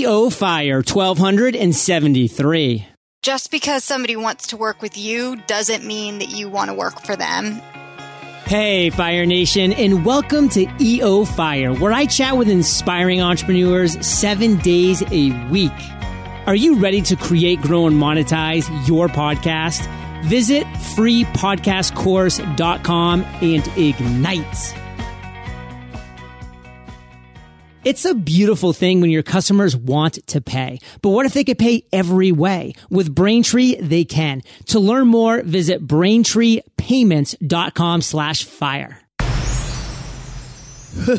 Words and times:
EO 0.00 0.30
Fire 0.30 0.76
1273. 0.76 2.86
Just 3.22 3.50
because 3.50 3.84
somebody 3.84 4.16
wants 4.16 4.46
to 4.46 4.56
work 4.56 4.80
with 4.80 4.96
you 4.96 5.36
doesn't 5.46 5.84
mean 5.84 6.20
that 6.20 6.30
you 6.30 6.48
want 6.48 6.70
to 6.70 6.74
work 6.74 7.04
for 7.04 7.16
them. 7.16 7.60
Hey, 8.46 8.88
Fire 8.88 9.26
Nation, 9.26 9.74
and 9.74 10.06
welcome 10.06 10.48
to 10.50 10.66
EO 10.80 11.26
Fire, 11.26 11.74
where 11.74 11.92
I 11.92 12.06
chat 12.06 12.38
with 12.38 12.48
inspiring 12.48 13.20
entrepreneurs 13.20 14.06
seven 14.06 14.56
days 14.60 15.02
a 15.12 15.32
week. 15.50 15.70
Are 16.46 16.56
you 16.56 16.76
ready 16.76 17.02
to 17.02 17.14
create, 17.14 17.60
grow, 17.60 17.86
and 17.86 17.96
monetize 17.96 18.70
your 18.88 19.08
podcast? 19.08 19.86
Visit 20.24 20.66
freepodcastcourse.com 20.96 23.24
and 23.42 23.68
ignite. 23.76 24.79
It's 27.82 28.04
a 28.04 28.14
beautiful 28.14 28.74
thing 28.74 29.00
when 29.00 29.10
your 29.10 29.22
customers 29.22 29.74
want 29.74 30.26
to 30.26 30.42
pay. 30.42 30.80
But 31.00 31.08
what 31.10 31.24
if 31.24 31.32
they 31.32 31.44
could 31.44 31.58
pay 31.58 31.84
every 31.92 32.30
way? 32.30 32.74
With 32.90 33.14
Braintree, 33.14 33.76
they 33.76 34.04
can. 34.04 34.42
To 34.66 34.78
learn 34.78 35.08
more, 35.08 35.42
visit 35.42 35.86
braintreepayments.com 35.86 38.02
slash 38.02 38.44
fire. 38.44 39.00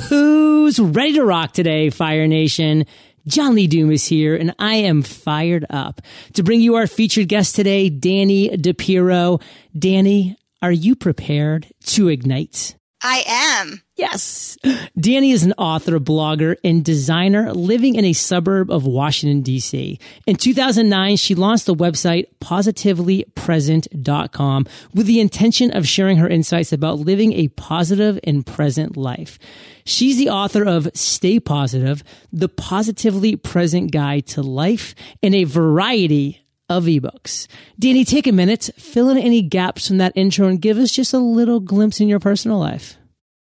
Who's 0.09 0.79
ready 0.79 1.13
to 1.13 1.25
rock 1.25 1.53
today, 1.53 1.89
Fire 1.89 2.27
Nation? 2.27 2.85
John 3.25 3.55
Lee 3.55 3.65
is 3.65 4.05
here, 4.05 4.35
and 4.35 4.53
I 4.59 4.75
am 4.75 5.01
fired 5.01 5.65
up 5.69 6.01
to 6.33 6.43
bring 6.43 6.61
you 6.61 6.75
our 6.75 6.85
featured 6.85 7.27
guest 7.27 7.55
today, 7.55 7.89
Dani 7.89 8.55
DiPirro. 8.55 9.41
Dani, 9.75 10.35
are 10.61 10.71
you 10.71 10.95
prepared 10.95 11.65
to 11.85 12.09
ignite? 12.09 12.75
I 13.03 13.23
am. 13.27 13.81
Yes. 13.95 14.57
Dani 14.97 15.33
is 15.33 15.43
an 15.43 15.53
author, 15.57 15.99
blogger, 15.99 16.55
and 16.63 16.85
designer 16.85 17.51
living 17.53 17.95
in 17.95 18.05
a 18.05 18.13
suburb 18.13 18.69
of 18.69 18.85
Washington, 18.85 19.41
D.C. 19.41 19.97
In 20.27 20.35
2009, 20.35 21.17
she 21.17 21.33
launched 21.35 21.65
the 21.65 21.75
website 21.75 22.27
positivelypresent.com 22.39 24.67
with 24.93 25.07
the 25.07 25.19
intention 25.19 25.75
of 25.75 25.87
sharing 25.87 26.17
her 26.17 26.27
insights 26.27 26.71
about 26.71 26.99
living 26.99 27.33
a 27.33 27.47
positive 27.49 28.19
and 28.23 28.45
present 28.45 28.95
life. 28.95 29.39
She's 29.83 30.17
the 30.17 30.29
author 30.29 30.63
of 30.63 30.87
Stay 30.93 31.39
Positive, 31.39 32.03
the 32.31 32.49
positively 32.49 33.35
present 33.35 33.91
guide 33.91 34.27
to 34.27 34.43
life, 34.43 34.93
and 35.23 35.33
a 35.33 35.45
variety 35.45 36.45
of 36.69 36.83
ebooks. 36.85 37.47
Dani, 37.79 38.07
take 38.07 38.27
a 38.27 38.31
minute, 38.31 38.69
fill 38.77 39.09
in 39.09 39.17
any 39.17 39.41
gaps 39.41 39.87
from 39.87 39.97
that 39.97 40.13
intro 40.15 40.47
and 40.47 40.61
give 40.61 40.77
us 40.77 40.91
just 40.91 41.13
a 41.13 41.19
little 41.19 41.59
glimpse 41.59 41.99
in 41.99 42.07
your 42.07 42.19
personal 42.19 42.57
life. 42.57 42.97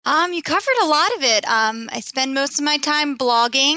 Um, 0.08 0.32
you 0.32 0.40
covered 0.40 0.78
a 0.82 0.86
lot 0.86 1.14
of 1.18 1.22
it. 1.22 1.46
Um, 1.46 1.90
I 1.92 2.00
spend 2.00 2.32
most 2.32 2.58
of 2.58 2.64
my 2.64 2.78
time 2.78 3.18
blogging, 3.18 3.76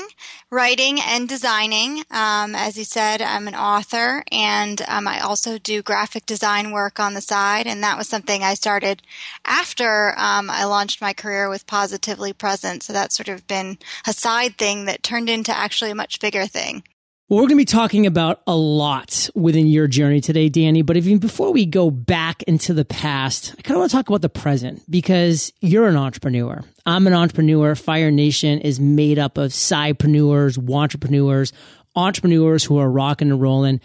writing, 0.49 0.97
and 1.01 1.27
designing. 1.27 2.05
Um, 2.09 2.55
as 2.55 2.77
you 2.77 2.85
said, 2.85 3.21
I'm 3.21 3.49
an 3.49 3.55
author, 3.55 4.23
and 4.31 4.81
um, 4.87 5.09
I 5.09 5.19
also 5.19 5.57
do 5.57 5.81
graphic 5.81 6.25
design 6.25 6.71
work 6.71 7.01
on 7.01 7.15
the 7.15 7.21
side. 7.21 7.67
And 7.67 7.83
that 7.83 7.97
was 7.97 8.07
something 8.07 8.43
I 8.43 8.53
started 8.53 9.01
after 9.43 10.17
um, 10.17 10.49
I 10.49 10.63
launched 10.63 11.01
my 11.01 11.11
career 11.11 11.49
with 11.49 11.67
Positively 11.67 12.31
Present. 12.31 12.81
So 12.81 12.93
that's 12.93 13.17
sort 13.17 13.27
of 13.27 13.45
been 13.47 13.77
a 14.07 14.13
side 14.13 14.57
thing 14.57 14.85
that 14.85 15.03
turned 15.03 15.29
into 15.29 15.51
actually 15.53 15.91
a 15.91 15.95
much 15.95 16.21
bigger 16.21 16.45
thing. 16.45 16.83
Well, 17.31 17.37
we're 17.37 17.47
going 17.47 17.59
to 17.59 17.61
be 17.61 17.65
talking 17.65 18.07
about 18.07 18.41
a 18.45 18.57
lot 18.57 19.29
within 19.35 19.65
your 19.65 19.87
journey 19.87 20.19
today, 20.19 20.49
Dani. 20.49 20.85
But 20.85 20.97
even 20.97 21.17
before 21.17 21.53
we 21.53 21.65
go 21.65 21.89
back 21.89 22.43
into 22.43 22.73
the 22.73 22.83
past, 22.83 23.55
I 23.57 23.61
kind 23.61 23.77
of 23.77 23.79
want 23.79 23.91
to 23.91 23.95
talk 23.95 24.09
about 24.09 24.21
the 24.21 24.27
present 24.27 24.83
because 24.91 25.53
you're 25.61 25.87
an 25.87 25.95
entrepreneur. 25.95 26.61
I'm 26.85 27.07
an 27.07 27.13
entrepreneur. 27.13 27.73
Fire 27.75 28.11
Nation 28.11 28.59
is 28.59 28.81
made 28.81 29.17
up 29.17 29.37
of 29.37 29.51
sidepreneurs, 29.51 30.57
entrepreneurs, 30.69 31.53
entrepreneurs 31.95 32.65
who 32.65 32.77
are 32.79 32.91
rocking 32.91 33.31
and 33.31 33.39
rolling. 33.39 33.79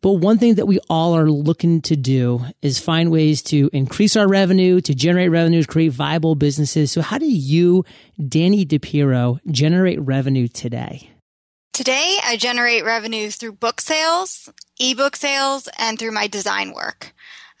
But 0.00 0.12
one 0.12 0.38
thing 0.38 0.54
that 0.54 0.64
we 0.64 0.78
all 0.88 1.14
are 1.14 1.30
looking 1.30 1.82
to 1.82 1.94
do 1.94 2.42
is 2.62 2.78
find 2.78 3.10
ways 3.10 3.42
to 3.42 3.68
increase 3.74 4.16
our 4.16 4.26
revenue, 4.26 4.80
to 4.80 4.94
generate 4.94 5.30
revenue, 5.30 5.60
to 5.60 5.68
create 5.68 5.92
viable 5.92 6.36
businesses. 6.36 6.90
So 6.90 7.02
how 7.02 7.18
do 7.18 7.30
you, 7.30 7.84
Dani 8.18 8.66
DiPirro, 8.66 9.40
generate 9.50 10.00
revenue 10.00 10.48
today? 10.48 11.10
Today, 11.78 12.16
I 12.24 12.36
generate 12.36 12.84
revenue 12.84 13.30
through 13.30 13.52
book 13.52 13.80
sales, 13.80 14.50
ebook 14.80 15.14
sales, 15.14 15.68
and 15.78 15.96
through 15.96 16.10
my 16.10 16.26
design 16.26 16.72
work. 16.74 17.14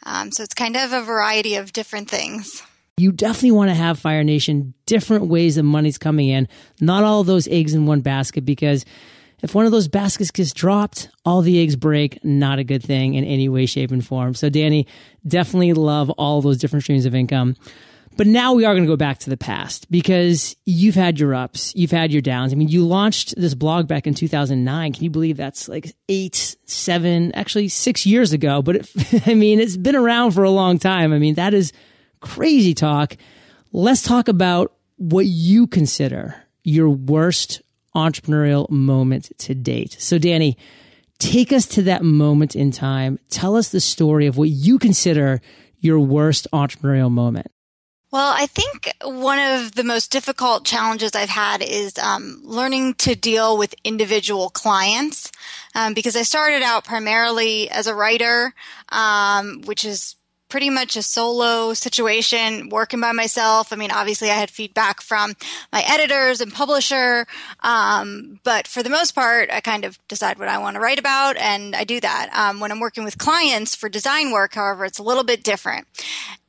Um, 0.04 0.32
so 0.32 0.42
it's 0.42 0.54
kind 0.54 0.76
of 0.76 0.92
a 0.92 1.02
variety 1.02 1.54
of 1.54 1.72
different 1.72 2.10
things. 2.10 2.60
You 2.96 3.12
definitely 3.12 3.52
want 3.52 3.70
to 3.70 3.76
have 3.76 4.00
Fire 4.00 4.24
Nation 4.24 4.74
different 4.86 5.28
ways 5.28 5.54
that 5.54 5.62
money's 5.62 5.98
coming 5.98 6.26
in, 6.26 6.48
not 6.80 7.04
all 7.04 7.22
those 7.22 7.46
eggs 7.46 7.74
in 7.74 7.86
one 7.86 8.00
basket, 8.00 8.44
because 8.44 8.84
if 9.40 9.54
one 9.54 9.66
of 9.66 9.70
those 9.70 9.86
baskets 9.86 10.32
gets 10.32 10.52
dropped, 10.52 11.10
all 11.24 11.40
the 11.40 11.62
eggs 11.62 11.76
break. 11.76 12.18
Not 12.24 12.58
a 12.58 12.64
good 12.64 12.82
thing 12.82 13.14
in 13.14 13.22
any 13.22 13.48
way, 13.48 13.66
shape, 13.66 13.92
and 13.92 14.04
form. 14.04 14.34
So, 14.34 14.50
Dani, 14.50 14.86
definitely 15.28 15.74
love 15.74 16.10
all 16.10 16.42
those 16.42 16.58
different 16.58 16.82
streams 16.82 17.06
of 17.06 17.14
income. 17.14 17.54
But 18.18 18.26
now 18.26 18.52
we 18.52 18.64
are 18.64 18.74
going 18.74 18.82
to 18.82 18.90
go 18.90 18.96
back 18.96 19.18
to 19.20 19.30
the 19.30 19.36
past 19.36 19.88
because 19.92 20.56
you've 20.66 20.96
had 20.96 21.20
your 21.20 21.36
ups, 21.36 21.72
you've 21.76 21.92
had 21.92 22.10
your 22.10 22.20
downs. 22.20 22.52
I 22.52 22.56
mean, 22.56 22.66
you 22.66 22.84
launched 22.84 23.36
this 23.36 23.54
blog 23.54 23.86
back 23.86 24.08
in 24.08 24.14
2009. 24.14 24.92
Can 24.92 25.04
you 25.04 25.08
believe 25.08 25.36
that's 25.36 25.68
like 25.68 25.94
eight, 26.08 26.56
seven, 26.66 27.32
actually 27.36 27.68
six 27.68 28.06
years 28.06 28.32
ago? 28.32 28.60
But 28.60 28.74
it, 28.74 29.22
I 29.26 29.34
mean, 29.34 29.60
it's 29.60 29.76
been 29.76 29.94
around 29.94 30.32
for 30.32 30.42
a 30.42 30.50
long 30.50 30.80
time. 30.80 31.12
I 31.12 31.20
mean, 31.20 31.34
that 31.34 31.54
is 31.54 31.72
crazy 32.18 32.74
talk. 32.74 33.16
Let's 33.70 34.02
talk 34.02 34.26
about 34.26 34.72
what 34.96 35.26
you 35.26 35.68
consider 35.68 36.34
your 36.64 36.90
worst 36.90 37.62
entrepreneurial 37.94 38.68
moment 38.68 39.30
to 39.38 39.54
date. 39.54 39.96
So, 40.00 40.18
Dani, 40.18 40.56
take 41.20 41.52
us 41.52 41.66
to 41.66 41.82
that 41.82 42.02
moment 42.02 42.56
in 42.56 42.72
time. 42.72 43.20
Tell 43.30 43.54
us 43.54 43.68
the 43.68 43.80
story 43.80 44.26
of 44.26 44.36
what 44.36 44.48
you 44.48 44.80
consider 44.80 45.40
your 45.78 46.00
worst 46.00 46.48
entrepreneurial 46.52 47.12
moment. 47.12 47.52
Well, 48.10 48.32
I 48.34 48.46
think 48.46 48.94
one 49.04 49.38
of 49.38 49.72
the 49.72 49.84
most 49.84 50.10
difficult 50.10 50.64
challenges 50.64 51.14
I've 51.14 51.28
had 51.28 51.62
is 51.62 51.98
um, 51.98 52.40
learning 52.42 52.94
to 52.94 53.14
deal 53.14 53.58
with 53.58 53.74
individual 53.84 54.48
clients 54.48 55.30
um, 55.74 55.92
because 55.92 56.16
I 56.16 56.22
started 56.22 56.62
out 56.62 56.84
primarily 56.84 57.68
as 57.68 57.86
a 57.86 57.94
writer, 57.94 58.54
um, 58.88 59.60
which 59.66 59.84
is 59.84 60.16
pretty 60.48 60.70
much 60.70 60.96
a 60.96 61.02
solo 61.02 61.74
situation, 61.74 62.68
working 62.68 63.00
by 63.00 63.12
myself. 63.12 63.72
I 63.72 63.76
mean, 63.76 63.90
obviously, 63.90 64.30
I 64.30 64.34
had 64.34 64.50
feedback 64.50 65.00
from 65.00 65.34
my 65.72 65.84
editors 65.86 66.40
and 66.40 66.52
publisher, 66.52 67.26
um, 67.60 68.40
but 68.44 68.66
for 68.66 68.82
the 68.82 68.90
most 68.90 69.14
part, 69.14 69.50
I 69.52 69.60
kind 69.60 69.84
of 69.84 69.98
decide 70.08 70.38
what 70.38 70.48
I 70.48 70.58
want 70.58 70.74
to 70.74 70.80
write 70.80 70.98
about, 70.98 71.36
and 71.36 71.76
I 71.76 71.84
do 71.84 72.00
that. 72.00 72.30
Um, 72.32 72.60
when 72.60 72.72
I'm 72.72 72.80
working 72.80 73.04
with 73.04 73.18
clients 73.18 73.74
for 73.74 73.88
design 73.88 74.30
work, 74.30 74.54
however, 74.54 74.84
it's 74.84 74.98
a 74.98 75.02
little 75.02 75.24
bit 75.24 75.42
different. 75.42 75.86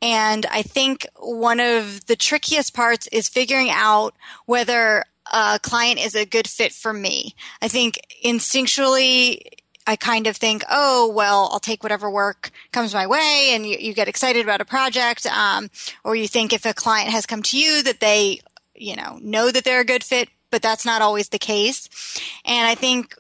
And 0.02 0.46
I 0.46 0.62
think 0.62 1.06
one 1.18 1.60
of 1.60 2.06
the 2.06 2.16
trickiest 2.16 2.74
parts 2.74 3.08
is 3.08 3.28
figuring 3.28 3.70
out 3.70 4.16
whether 4.46 5.04
a 5.32 5.60
client 5.62 6.00
is 6.00 6.16
a 6.16 6.26
good 6.26 6.48
fit 6.48 6.72
for 6.72 6.94
me. 6.94 7.36
I 7.62 7.68
think 7.68 8.00
instinctually 8.24 9.42
I 9.90 9.96
kind 9.96 10.28
of 10.28 10.38
think, 10.38 10.64
oh, 10.70 11.12
well, 11.16 11.50
I'll 11.52 11.60
take 11.60 11.82
whatever 11.82 12.12
work 12.12 12.52
comes 12.72 12.94
my 12.94 13.08
way 13.08 13.50
and 13.54 13.66
you, 13.66 13.76
you 13.80 13.96
get 13.96 14.08
excited 14.08 14.44
about 14.44 14.62
a 14.62 14.66
project. 14.66 15.26
Um, 15.26 15.72
or 16.04 16.16
you 16.16 16.28
think 16.28 16.54
if 16.54 16.64
a 16.64 16.76
client 16.76 17.10
has 17.10 17.26
come 17.26 17.42
to 17.42 17.58
you 17.58 17.82
that 17.82 18.00
they, 18.00 18.42
you 18.76 18.96
know, 18.96 19.18
know 19.20 19.50
that 19.50 19.64
they're 19.64 19.82
a 19.82 19.86
good 19.86 20.04
fit, 20.04 20.30
but 20.52 20.62
that's 20.62 20.86
not 20.86 21.02
always 21.02 21.30
the 21.30 21.40
case. 21.40 21.90
And 22.46 22.68
I 22.68 22.76
think 22.76 23.16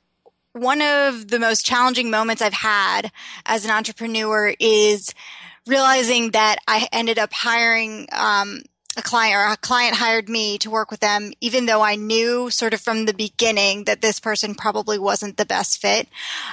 one 0.53 0.83
of 0.83 1.29
the 1.29 1.39
most 1.39 1.65
challenging 1.65 2.11
moments 2.11 2.39
I've 2.39 2.53
had 2.53 3.11
as 3.47 3.65
an 3.65 3.71
entrepreneur 3.71 4.53
is 4.59 5.15
realizing 5.65 6.31
that 6.31 6.57
I 6.67 6.87
ended 6.91 7.17
up 7.17 7.33
hiring, 7.33 8.07
um, 8.11 8.61
a 8.97 9.01
client 9.01 9.35
or 9.35 9.53
a 9.53 9.57
client 9.57 9.95
hired 9.95 10.29
me 10.29 10.57
to 10.59 10.69
work 10.69 10.91
with 10.91 10.99
them, 10.99 11.31
even 11.41 11.65
though 11.65 11.81
I 11.81 11.95
knew 11.95 12.49
sort 12.49 12.73
of 12.73 12.81
from 12.81 13.05
the 13.05 13.13
beginning 13.13 13.85
that 13.85 14.01
this 14.01 14.19
person 14.19 14.55
probably 14.55 14.97
wasn't 14.97 15.37
the 15.37 15.45
best 15.45 15.79
fit. 15.81 16.07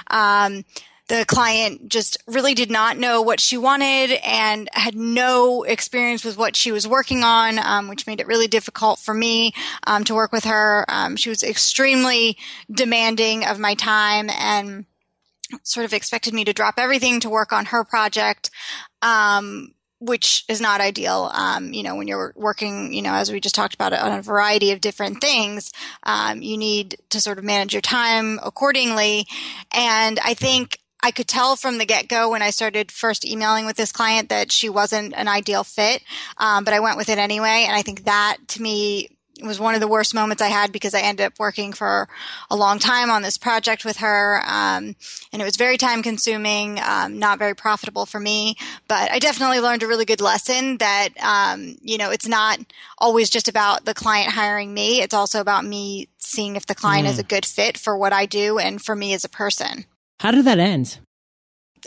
Um, 0.09 0.63
the 1.07 1.25
client 1.25 1.87
just 1.87 2.17
really 2.27 2.53
did 2.53 2.69
not 2.69 2.97
know 2.97 3.21
what 3.21 3.39
she 3.39 3.57
wanted 3.57 4.11
and 4.23 4.69
had 4.73 4.93
no 4.95 5.63
experience 5.63 6.25
with 6.25 6.37
what 6.37 6.55
she 6.55 6.71
was 6.71 6.87
working 6.87 7.23
on, 7.23 7.59
um, 7.59 7.87
which 7.87 8.05
made 8.05 8.19
it 8.19 8.27
really 8.27 8.47
difficult 8.47 8.99
for 8.99 9.13
me 9.13 9.53
um, 9.85 10.03
to 10.03 10.15
work 10.15 10.33
with 10.33 10.43
her. 10.43 10.85
Um, 10.89 11.15
she 11.15 11.29
was 11.29 11.43
extremely 11.43 12.37
demanding 12.69 13.45
of 13.45 13.57
my 13.57 13.73
time 13.73 14.29
and 14.29 14.85
sort 15.63 15.85
of 15.85 15.93
expected 15.93 16.33
me 16.33 16.43
to 16.43 16.53
drop 16.53 16.75
everything 16.77 17.21
to 17.21 17.29
work 17.29 17.53
on 17.53 17.67
her 17.67 17.85
project. 17.85 18.51
Um, 19.01 19.73
which 19.99 20.45
is 20.47 20.61
not 20.61 20.81
ideal. 20.81 21.31
Um, 21.33 21.73
you 21.73 21.83
know, 21.83 21.95
when 21.95 22.07
you're 22.07 22.33
working, 22.35 22.93
you 22.93 23.01
know, 23.01 23.13
as 23.13 23.31
we 23.31 23.39
just 23.39 23.55
talked 23.55 23.73
about 23.73 23.93
on 23.93 24.19
a 24.19 24.21
variety 24.21 24.71
of 24.71 24.81
different 24.81 25.21
things, 25.21 25.71
um, 26.03 26.41
you 26.41 26.57
need 26.57 26.97
to 27.09 27.21
sort 27.21 27.37
of 27.37 27.43
manage 27.43 27.73
your 27.73 27.81
time 27.81 28.39
accordingly. 28.43 29.25
And 29.71 30.19
I 30.19 30.33
think 30.33 30.79
I 31.01 31.11
could 31.11 31.27
tell 31.27 31.55
from 31.55 31.77
the 31.77 31.85
get 31.85 32.07
go 32.07 32.31
when 32.31 32.41
I 32.41 32.49
started 32.49 32.91
first 32.91 33.25
emailing 33.25 33.65
with 33.65 33.77
this 33.77 33.91
client 33.91 34.29
that 34.29 34.51
she 34.51 34.69
wasn't 34.69 35.13
an 35.15 35.27
ideal 35.27 35.63
fit. 35.63 36.03
Um, 36.37 36.63
but 36.63 36.73
I 36.73 36.79
went 36.79 36.97
with 36.97 37.09
it 37.09 37.17
anyway. 37.17 37.65
And 37.67 37.75
I 37.75 37.81
think 37.81 38.05
that 38.05 38.37
to 38.49 38.61
me 38.61 39.16
was 39.41 39.59
one 39.59 39.75
of 39.75 39.81
the 39.81 39.87
worst 39.87 40.13
moments 40.13 40.41
I 40.41 40.47
had 40.47 40.71
because 40.71 40.93
I 40.93 41.01
ended 41.01 41.25
up 41.25 41.39
working 41.39 41.73
for 41.73 42.07
a 42.49 42.55
long 42.55 42.79
time 42.79 43.09
on 43.09 43.21
this 43.21 43.37
project 43.37 43.85
with 43.85 43.97
her. 43.97 44.41
Um, 44.45 44.95
and 45.31 45.41
it 45.41 45.45
was 45.45 45.55
very 45.55 45.77
time 45.77 46.03
consuming, 46.03 46.79
um, 46.79 47.19
not 47.19 47.39
very 47.39 47.55
profitable 47.55 48.05
for 48.05 48.19
me. 48.19 48.55
But 48.87 49.11
I 49.11 49.19
definitely 49.19 49.59
learned 49.59 49.83
a 49.83 49.87
really 49.87 50.05
good 50.05 50.21
lesson 50.21 50.77
that, 50.77 51.09
um, 51.21 51.77
you 51.81 51.97
know, 51.97 52.11
it's 52.11 52.27
not 52.27 52.59
always 52.97 53.29
just 53.29 53.47
about 53.47 53.85
the 53.85 53.93
client 53.93 54.31
hiring 54.31 54.73
me. 54.73 55.01
It's 55.01 55.13
also 55.13 55.41
about 55.41 55.65
me 55.65 56.07
seeing 56.17 56.55
if 56.55 56.65
the 56.65 56.75
client 56.75 57.07
mm. 57.07 57.11
is 57.11 57.19
a 57.19 57.23
good 57.23 57.45
fit 57.45 57.77
for 57.77 57.97
what 57.97 58.13
I 58.13 58.25
do 58.25 58.57
and 58.57 58.81
for 58.81 58.95
me 58.95 59.13
as 59.13 59.23
a 59.23 59.29
person. 59.29 59.85
How 60.19 60.31
did 60.31 60.45
that 60.45 60.59
end? 60.59 60.99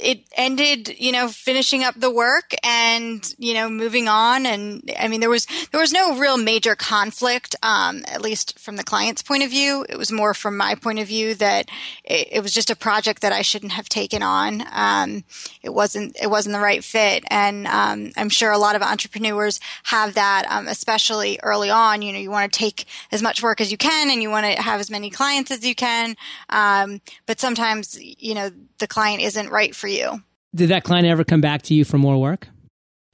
It 0.03 0.25
ended, 0.37 0.99
you 0.99 1.13
know, 1.13 1.29
finishing 1.29 1.85
up 1.85 1.95
the 1.99 2.11
work 2.11 2.55
and, 2.65 3.35
you 3.39 3.55
know, 3.55 3.69
moving 3.69 4.09
on. 4.09 4.47
And 4.47 4.91
I 4.99 5.09
mean, 5.09 5.21
there 5.21 5.31
was, 5.31 5.47
there 5.71 5.81
was 5.81 5.93
no 5.93 6.19
real 6.19 6.37
major 6.37 6.75
conflict, 6.75 7.57
um, 7.63 8.03
at 8.09 8.23
least 8.23 8.59
from 8.59 8.77
the 8.77 8.85
client's 8.85 9.23
point 9.23 9.43
of 9.43 9.51
view. 9.51 9.85
It 9.89 9.97
was 9.97 10.11
more 10.11 10.35
from 10.35 10.57
my 10.57 10.75
point 10.75 10.99
of 10.99 11.09
view 11.09 11.35
that 11.37 11.69
it, 12.05 12.29
it 12.33 12.43
was 12.43 12.53
just 12.53 12.71
a 12.71 12.77
project 12.77 13.23
that 13.23 13.33
I 13.33 13.43
shouldn't 13.43 13.73
have 13.73 13.89
taken 13.89 14.23
on. 14.23 14.63
Um, 14.73 15.25
it 15.63 15.75
wasn't, 15.75 16.17
it 16.21 16.29
wasn't 16.29 16.55
the 16.55 16.61
right 16.61 16.83
fit. 16.83 17.25
And, 17.29 17.67
um, 17.67 18.13
I'm 18.17 18.31
sure 18.31 18.51
a 18.51 18.59
lot 18.59 18.77
of 18.77 18.83
entrepreneurs 18.83 19.61
have 19.85 20.15
that, 20.15 20.47
um, 20.49 20.69
especially 20.69 21.39
early 21.43 21.71
on. 21.71 22.03
You 22.03 22.13
know, 22.13 22.19
you 22.19 22.31
want 22.31 22.53
to 22.53 22.59
take 22.59 22.87
as 23.13 23.23
much 23.23 23.43
work 23.43 23.61
as 23.61 23.71
you 23.71 23.79
can 23.79 24.11
and 24.11 24.23
you 24.23 24.31
want 24.31 24.47
to 24.47 24.61
have 24.63 24.81
as 24.81 24.91
many 24.91 25.11
clients 25.11 25.51
as 25.51 25.65
you 25.65 25.75
can. 25.75 26.17
Um, 26.49 27.01
but 27.27 27.41
sometimes, 27.41 27.99
you 28.01 28.35
know, 28.35 28.51
the 28.79 28.87
client 28.87 29.23
isn't 29.23 29.51
right 29.51 29.75
for 29.75 29.87
you. 29.91 30.23
Did 30.55 30.71
that 30.71 30.85
client 30.85 31.07
ever 31.07 31.25
come 31.25 31.41
back 31.41 31.63
to 31.63 31.75
you 31.75 31.85
for 31.85 31.99
more 31.99 32.19
work? 32.19 32.49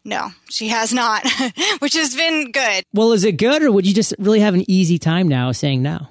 No, 0.04 0.30
she 0.48 0.68
has 0.68 0.92
not, 0.92 1.26
which 1.80 1.94
has 1.94 2.14
been 2.14 2.52
good. 2.52 2.84
Well, 2.94 3.12
is 3.12 3.24
it 3.24 3.32
good 3.32 3.62
or 3.62 3.72
would 3.72 3.86
you 3.86 3.92
just 3.92 4.14
really 4.18 4.40
have 4.40 4.54
an 4.54 4.64
easy 4.70 4.98
time 4.98 5.26
now 5.26 5.50
saying 5.52 5.82
no? 5.82 6.06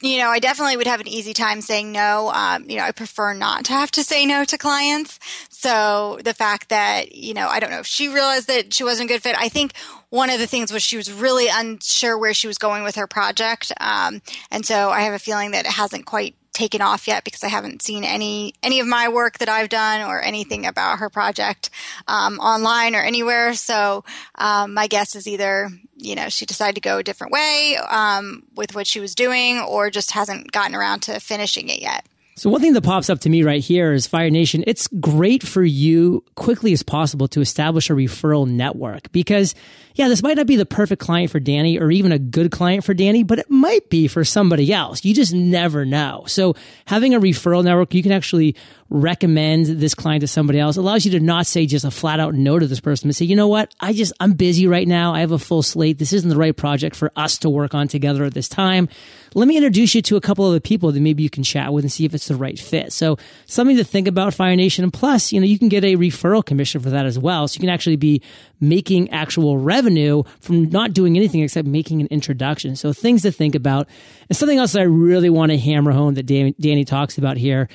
You 0.00 0.18
know, 0.18 0.28
I 0.28 0.38
definitely 0.38 0.76
would 0.76 0.86
have 0.86 1.00
an 1.00 1.08
easy 1.08 1.34
time 1.34 1.60
saying 1.60 1.90
no. 1.90 2.30
Um, 2.32 2.70
you 2.70 2.76
know, 2.76 2.84
I 2.84 2.92
prefer 2.92 3.34
not 3.34 3.64
to 3.64 3.72
have 3.72 3.90
to 3.92 4.04
say 4.04 4.26
no 4.26 4.44
to 4.44 4.56
clients. 4.56 5.18
So 5.50 6.20
the 6.22 6.32
fact 6.32 6.68
that, 6.68 7.16
you 7.16 7.34
know, 7.34 7.48
I 7.48 7.58
don't 7.58 7.70
know 7.70 7.80
if 7.80 7.86
she 7.86 8.08
realized 8.08 8.46
that 8.46 8.72
she 8.72 8.84
wasn't 8.84 9.10
a 9.10 9.12
good 9.12 9.22
fit. 9.22 9.36
I 9.36 9.48
think 9.48 9.72
one 10.10 10.30
of 10.30 10.38
the 10.38 10.46
things 10.46 10.72
was 10.72 10.84
she 10.84 10.96
was 10.96 11.12
really 11.12 11.48
unsure 11.52 12.16
where 12.16 12.32
she 12.32 12.46
was 12.46 12.58
going 12.58 12.84
with 12.84 12.94
her 12.94 13.08
project. 13.08 13.72
Um, 13.80 14.22
and 14.52 14.64
so 14.64 14.88
I 14.90 15.00
have 15.00 15.14
a 15.14 15.18
feeling 15.18 15.50
that 15.50 15.66
it 15.66 15.72
hasn't 15.72 16.06
quite 16.06 16.36
taken 16.58 16.82
off 16.82 17.06
yet 17.06 17.22
because 17.22 17.44
I 17.44 17.48
haven't 17.48 17.82
seen 17.82 18.02
any 18.02 18.52
any 18.64 18.80
of 18.80 18.86
my 18.86 19.08
work 19.08 19.38
that 19.38 19.48
I've 19.48 19.68
done 19.68 20.00
or 20.00 20.20
anything 20.20 20.66
about 20.66 20.98
her 20.98 21.08
project 21.08 21.70
um, 22.08 22.40
online 22.40 22.96
or 22.96 23.00
anywhere. 23.00 23.54
So 23.54 24.04
um, 24.34 24.74
my 24.74 24.88
guess 24.88 25.14
is 25.14 25.28
either 25.28 25.70
you 25.96 26.16
know 26.16 26.28
she 26.28 26.46
decided 26.46 26.74
to 26.74 26.80
go 26.80 26.98
a 26.98 27.04
different 27.04 27.32
way 27.32 27.78
um, 27.88 28.42
with 28.56 28.74
what 28.74 28.88
she 28.88 28.98
was 28.98 29.14
doing 29.14 29.60
or 29.60 29.88
just 29.88 30.10
hasn't 30.10 30.50
gotten 30.50 30.74
around 30.74 31.00
to 31.02 31.20
finishing 31.20 31.68
it 31.68 31.80
yet. 31.80 32.04
So 32.38 32.50
one 32.50 32.60
thing 32.60 32.74
that 32.74 32.82
pops 32.82 33.10
up 33.10 33.18
to 33.20 33.28
me 33.28 33.42
right 33.42 33.60
here 33.60 33.92
is 33.92 34.06
Fire 34.06 34.30
Nation. 34.30 34.62
It's 34.64 34.86
great 35.00 35.42
for 35.42 35.64
you 35.64 36.22
quickly 36.36 36.72
as 36.72 36.84
possible 36.84 37.26
to 37.28 37.40
establish 37.40 37.90
a 37.90 37.94
referral 37.94 38.48
network 38.48 39.10
because 39.10 39.56
yeah, 39.96 40.06
this 40.06 40.22
might 40.22 40.36
not 40.36 40.46
be 40.46 40.54
the 40.54 40.64
perfect 40.64 41.02
client 41.02 41.32
for 41.32 41.40
Dani 41.40 41.80
or 41.80 41.90
even 41.90 42.12
a 42.12 42.18
good 42.20 42.52
client 42.52 42.84
for 42.84 42.94
Dani, 42.94 43.26
but 43.26 43.40
it 43.40 43.50
might 43.50 43.90
be 43.90 44.06
for 44.06 44.22
somebody 44.24 44.72
else. 44.72 45.04
You 45.04 45.12
just 45.12 45.34
never 45.34 45.84
know. 45.84 46.22
So 46.28 46.54
having 46.84 47.12
a 47.12 47.18
referral 47.18 47.64
network, 47.64 47.92
you 47.92 48.04
can 48.04 48.12
actually 48.12 48.54
recommend 48.90 49.66
this 49.66 49.94
client 49.94 50.22
to 50.22 50.26
somebody 50.26 50.58
else 50.58 50.76
allows 50.76 51.04
you 51.04 51.10
to 51.12 51.20
not 51.20 51.46
say 51.46 51.66
just 51.66 51.84
a 51.84 51.90
flat 51.90 52.20
out 52.20 52.34
no 52.34 52.58
to 52.58 52.66
this 52.66 52.80
person, 52.80 53.08
but 53.08 53.14
say, 53.14 53.26
you 53.26 53.36
know 53.36 53.48
what? 53.48 53.74
I 53.80 53.92
just, 53.92 54.12
I'm 54.18 54.32
busy 54.32 54.66
right 54.66 54.88
now. 54.88 55.14
I 55.14 55.20
have 55.20 55.32
a 55.32 55.38
full 55.38 55.62
slate. 55.62 55.98
This 55.98 56.12
isn't 56.14 56.30
the 56.30 56.36
right 56.36 56.56
project 56.56 56.96
for 56.96 57.12
us 57.14 57.36
to 57.38 57.50
work 57.50 57.74
on 57.74 57.88
together 57.88 58.24
at 58.24 58.32
this 58.32 58.48
time. 58.48 58.88
Let 59.34 59.46
me 59.46 59.56
introduce 59.56 59.94
you 59.94 60.00
to 60.02 60.16
a 60.16 60.22
couple 60.22 60.46
of 60.46 60.54
the 60.54 60.60
people 60.60 60.90
that 60.90 61.00
maybe 61.00 61.22
you 61.22 61.28
can 61.28 61.42
chat 61.42 61.72
with 61.72 61.84
and 61.84 61.92
see 61.92 62.06
if 62.06 62.14
it's 62.14 62.28
the 62.28 62.34
right 62.34 62.58
fit. 62.58 62.92
So 62.92 63.18
something 63.44 63.76
to 63.76 63.84
think 63.84 64.08
about 64.08 64.32
Fire 64.32 64.56
Nation. 64.56 64.84
And 64.84 64.92
plus, 64.92 65.32
you 65.32 65.40
know, 65.40 65.46
you 65.46 65.58
can 65.58 65.68
get 65.68 65.84
a 65.84 65.96
referral 65.96 66.44
commission 66.44 66.80
for 66.80 66.88
that 66.90 67.04
as 67.04 67.18
well. 67.18 67.46
So 67.46 67.56
you 67.56 67.60
can 67.60 67.68
actually 67.68 67.96
be 67.96 68.22
making 68.58 69.10
actual 69.10 69.58
revenue 69.58 70.22
from 70.40 70.70
not 70.70 70.94
doing 70.94 71.16
anything 71.16 71.42
except 71.42 71.68
making 71.68 72.00
an 72.00 72.06
introduction. 72.06 72.74
So 72.74 72.94
things 72.94 73.20
to 73.22 73.32
think 73.32 73.54
about. 73.54 73.86
And 74.30 74.36
something 74.36 74.58
else 74.58 74.72
that 74.72 74.80
I 74.80 74.84
really 74.84 75.28
want 75.28 75.52
to 75.52 75.58
hammer 75.58 75.92
home 75.92 76.14
that 76.14 76.26
Dani 76.26 76.86
talks 76.86 77.18
about 77.18 77.36
here 77.36 77.68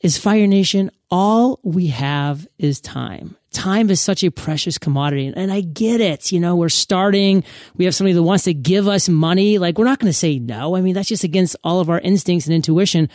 is 0.00 0.16
Fire 0.18 0.46
Nation, 0.46 0.90
all 1.10 1.60
we 1.62 1.88
have 1.88 2.46
is 2.58 2.80
time. 2.80 3.36
Time 3.52 3.90
is 3.90 4.00
such 4.00 4.22
a 4.22 4.30
precious 4.30 4.78
commodity. 4.78 5.32
And 5.34 5.52
I 5.52 5.60
get 5.60 6.00
it. 6.00 6.30
You 6.30 6.40
know, 6.40 6.54
we're 6.54 6.68
starting. 6.68 7.42
We 7.76 7.84
have 7.84 7.94
somebody 7.94 8.14
that 8.14 8.22
wants 8.22 8.44
to 8.44 8.54
give 8.54 8.86
us 8.86 9.08
money. 9.08 9.58
Like, 9.58 9.76
we're 9.76 9.84
not 9.84 9.98
going 9.98 10.10
to 10.10 10.16
say 10.16 10.38
no. 10.38 10.76
I 10.76 10.80
mean, 10.80 10.94
that's 10.94 11.08
just 11.08 11.24
against 11.24 11.56
all 11.64 11.80
of 11.80 11.90
our 11.90 11.98
instincts 11.98 12.46
and 12.46 12.54
intuition. 12.54 13.08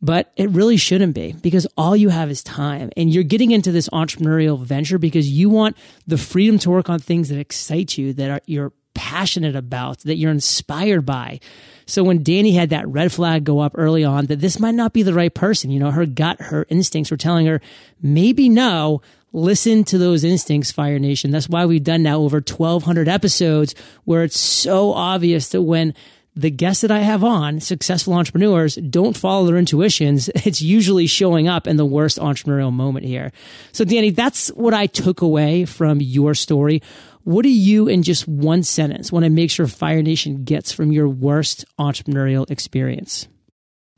But 0.00 0.32
it 0.36 0.50
really 0.50 0.76
shouldn't 0.76 1.14
be 1.14 1.32
because 1.32 1.66
all 1.76 1.96
you 1.96 2.08
have 2.08 2.30
is 2.30 2.42
time. 2.42 2.90
And 2.96 3.12
you're 3.12 3.24
getting 3.24 3.52
into 3.52 3.72
this 3.72 3.88
entrepreneurial 3.90 4.60
venture 4.62 4.98
because 4.98 5.28
you 5.28 5.50
want 5.50 5.76
the 6.06 6.18
freedom 6.18 6.58
to 6.60 6.70
work 6.70 6.90
on 6.90 6.98
things 6.98 7.28
that 7.28 7.38
excite 7.38 7.96
you, 7.96 8.12
that 8.14 8.30
are, 8.30 8.40
you're 8.46 8.72
passionate 8.94 9.56
about, 9.56 10.00
that 10.00 10.16
you're 10.16 10.30
inspired 10.30 11.06
by. 11.06 11.40
So 11.86 12.02
when 12.02 12.24
Dani 12.24 12.54
had 12.54 12.70
that 12.70 12.88
red 12.88 13.12
flag 13.12 13.44
go 13.44 13.60
up 13.60 13.72
early 13.76 14.04
on 14.04 14.26
that 14.26 14.40
this 14.40 14.58
might 14.58 14.74
not 14.74 14.92
be 14.92 15.02
the 15.02 15.14
right 15.14 15.32
person, 15.32 15.70
you 15.70 15.80
know, 15.80 15.90
her 15.90 16.06
gut, 16.06 16.40
her 16.40 16.66
instincts 16.68 17.10
were 17.10 17.16
telling 17.16 17.46
her, 17.46 17.60
maybe 18.02 18.48
no, 18.48 19.02
listen 19.32 19.84
to 19.84 19.98
those 19.98 20.24
instincts, 20.24 20.72
Fire 20.72 20.98
Nation. 20.98 21.30
That's 21.30 21.48
why 21.48 21.66
we've 21.66 21.84
done 21.84 22.02
now 22.02 22.20
over 22.20 22.38
1200 22.38 23.08
episodes 23.08 23.74
where 24.04 24.22
it's 24.24 24.38
so 24.38 24.92
obvious 24.92 25.48
that 25.48 25.62
when 25.62 25.94
the 26.36 26.50
guests 26.50 26.82
that 26.82 26.90
I 26.90 27.00
have 27.00 27.22
on, 27.22 27.60
successful 27.60 28.14
entrepreneurs, 28.14 28.74
don't 28.76 29.16
follow 29.16 29.46
their 29.46 29.56
intuitions. 29.56 30.28
It's 30.44 30.60
usually 30.60 31.06
showing 31.06 31.48
up 31.48 31.66
in 31.66 31.76
the 31.76 31.86
worst 31.86 32.18
entrepreneurial 32.18 32.72
moment 32.72 33.06
here. 33.06 33.32
So 33.72 33.84
Dani, 33.84 34.14
that's 34.14 34.48
what 34.48 34.74
I 34.74 34.86
took 34.86 35.20
away 35.20 35.64
from 35.64 36.00
your 36.00 36.34
story. 36.34 36.82
What 37.24 37.42
do 37.42 37.50
you, 37.50 37.88
in 37.88 38.02
just 38.02 38.28
one 38.28 38.62
sentence, 38.62 39.10
want 39.10 39.24
to 39.24 39.30
make 39.30 39.50
sure 39.50 39.66
Fire 39.66 40.02
Nation 40.02 40.44
gets 40.44 40.72
from 40.72 40.92
your 40.92 41.08
worst 41.08 41.64
entrepreneurial 41.78 42.48
experience? 42.50 43.28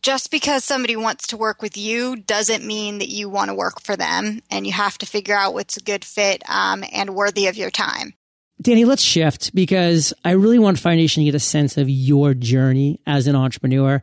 Just 0.00 0.30
because 0.30 0.64
somebody 0.64 0.94
wants 0.94 1.26
to 1.28 1.36
work 1.36 1.60
with 1.60 1.76
you 1.76 2.14
doesn't 2.14 2.64
mean 2.64 2.98
that 2.98 3.08
you 3.08 3.28
want 3.28 3.48
to 3.48 3.54
work 3.54 3.80
for 3.80 3.96
them, 3.96 4.42
and 4.48 4.64
you 4.64 4.72
have 4.72 4.96
to 4.98 5.06
figure 5.06 5.34
out 5.34 5.54
what's 5.54 5.76
a 5.76 5.80
good 5.80 6.04
fit 6.04 6.48
um, 6.48 6.84
and 6.92 7.16
worthy 7.16 7.48
of 7.48 7.56
your 7.56 7.70
time. 7.70 8.14
Dani, 8.62 8.86
let's 8.86 9.02
shift 9.02 9.52
because 9.54 10.14
I 10.24 10.30
really 10.32 10.60
want 10.60 10.78
Fire 10.78 10.94
Nation 10.94 11.22
to 11.22 11.24
get 11.24 11.34
a 11.34 11.40
sense 11.40 11.76
of 11.76 11.90
your 11.90 12.32
journey 12.32 13.00
as 13.06 13.26
an 13.26 13.34
entrepreneur. 13.34 14.00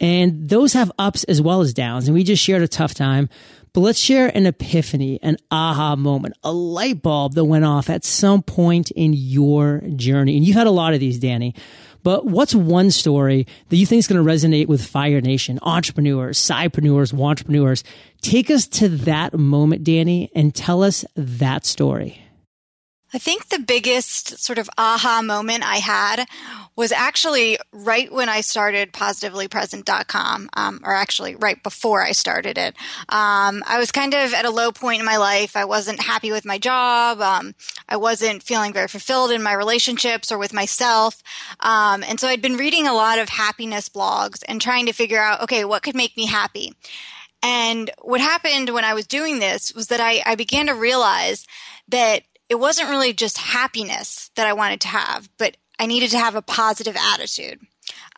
And 0.00 0.48
those 0.48 0.72
have 0.72 0.90
ups 0.98 1.24
as 1.24 1.40
well 1.40 1.60
as 1.60 1.74
downs. 1.74 2.08
And 2.08 2.14
we 2.14 2.24
just 2.24 2.42
shared 2.42 2.62
a 2.62 2.68
tough 2.68 2.94
time. 2.94 3.28
But 3.74 3.80
let's 3.80 3.98
share 3.98 4.28
an 4.36 4.44
epiphany, 4.44 5.18
an 5.22 5.38
aha 5.50 5.96
moment, 5.96 6.34
a 6.44 6.52
light 6.52 7.00
bulb 7.00 7.32
that 7.34 7.44
went 7.44 7.64
off 7.64 7.88
at 7.88 8.04
some 8.04 8.42
point 8.42 8.90
in 8.90 9.14
your 9.14 9.82
journey. 9.96 10.36
And 10.36 10.46
you've 10.46 10.56
had 10.56 10.66
a 10.66 10.70
lot 10.70 10.92
of 10.92 11.00
these, 11.00 11.18
Dani. 11.18 11.56
But 12.02 12.26
what's 12.26 12.54
one 12.54 12.90
story 12.90 13.46
that 13.68 13.76
you 13.76 13.86
think 13.86 14.00
is 14.00 14.08
going 14.08 14.22
to 14.22 14.30
resonate 14.30 14.66
with 14.66 14.84
Fire 14.84 15.20
Nation, 15.20 15.58
entrepreneurs, 15.62 16.38
sidepreneurs, 16.38 17.18
entrepreneurs? 17.18 17.82
Take 18.20 18.50
us 18.50 18.66
to 18.68 18.88
that 18.88 19.38
moment, 19.38 19.84
Dani, 19.84 20.28
and 20.34 20.54
tell 20.54 20.82
us 20.82 21.04
that 21.16 21.64
story. 21.64 22.22
I 23.14 23.18
think 23.18 23.48
the 23.48 23.58
biggest 23.58 24.42
sort 24.42 24.58
of 24.58 24.70
aha 24.78 25.20
moment 25.22 25.64
I 25.64 25.76
had 25.76 26.26
was 26.74 26.92
actually 26.92 27.58
right 27.70 28.10
when 28.10 28.30
I 28.30 28.40
started 28.40 28.92
positivelypresent.com, 28.92 30.48
um, 30.54 30.80
or 30.82 30.94
actually 30.94 31.34
right 31.36 31.62
before 31.62 32.02
I 32.02 32.12
started 32.12 32.56
it. 32.56 32.74
Um, 33.10 33.62
I 33.66 33.76
was 33.78 33.92
kind 33.92 34.14
of 34.14 34.32
at 34.32 34.46
a 34.46 34.50
low 34.50 34.72
point 34.72 35.00
in 35.00 35.06
my 35.06 35.18
life. 35.18 35.56
I 35.56 35.66
wasn't 35.66 36.02
happy 36.02 36.32
with 36.32 36.46
my 36.46 36.56
job. 36.56 37.20
Um, 37.20 37.54
I 37.86 37.98
wasn't 37.98 38.42
feeling 38.42 38.72
very 38.72 38.88
fulfilled 38.88 39.30
in 39.30 39.42
my 39.42 39.52
relationships 39.52 40.32
or 40.32 40.38
with 40.38 40.54
myself. 40.54 41.22
Um, 41.60 42.02
and 42.02 42.18
so 42.18 42.28
I'd 42.28 42.40
been 42.40 42.56
reading 42.56 42.86
a 42.86 42.94
lot 42.94 43.18
of 43.18 43.28
happiness 43.28 43.90
blogs 43.90 44.42
and 44.48 44.60
trying 44.60 44.86
to 44.86 44.92
figure 44.94 45.20
out, 45.20 45.42
okay, 45.42 45.66
what 45.66 45.82
could 45.82 45.94
make 45.94 46.16
me 46.16 46.26
happy? 46.26 46.72
And 47.42 47.90
what 48.00 48.20
happened 48.20 48.70
when 48.70 48.84
I 48.84 48.94
was 48.94 49.06
doing 49.06 49.40
this 49.40 49.74
was 49.74 49.88
that 49.88 50.00
I, 50.00 50.22
I 50.24 50.36
began 50.36 50.68
to 50.68 50.74
realize 50.74 51.44
that 51.88 52.22
it 52.52 52.60
wasn't 52.60 52.90
really 52.90 53.14
just 53.14 53.38
happiness 53.38 54.30
that 54.34 54.46
I 54.46 54.52
wanted 54.52 54.82
to 54.82 54.88
have, 54.88 55.26
but 55.38 55.56
I 55.78 55.86
needed 55.86 56.10
to 56.10 56.18
have 56.18 56.34
a 56.34 56.42
positive 56.42 56.94
attitude. 57.14 57.58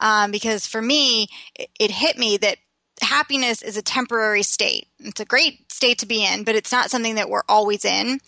Um, 0.01 0.33
because 0.33 0.67
for 0.67 0.83
me, 0.83 1.29
it, 1.55 1.71
it 1.79 1.91
hit 1.93 2.19
me 2.19 2.37
that 2.39 2.57
happiness 3.01 3.63
is 3.63 3.77
a 3.77 3.83
temporary 3.83 4.43
state. 4.43 4.89
It's 4.99 5.21
a 5.21 5.25
great 5.25 5.71
state 5.71 5.99
to 5.99 6.07
be 6.07 6.27
in, 6.27 6.43
but 6.43 6.57
it's 6.57 6.73
not 6.73 6.91
something 6.91 7.15
that 7.15 7.31
we're 7.31 7.45
always 7.49 7.85
in. 7.85 8.19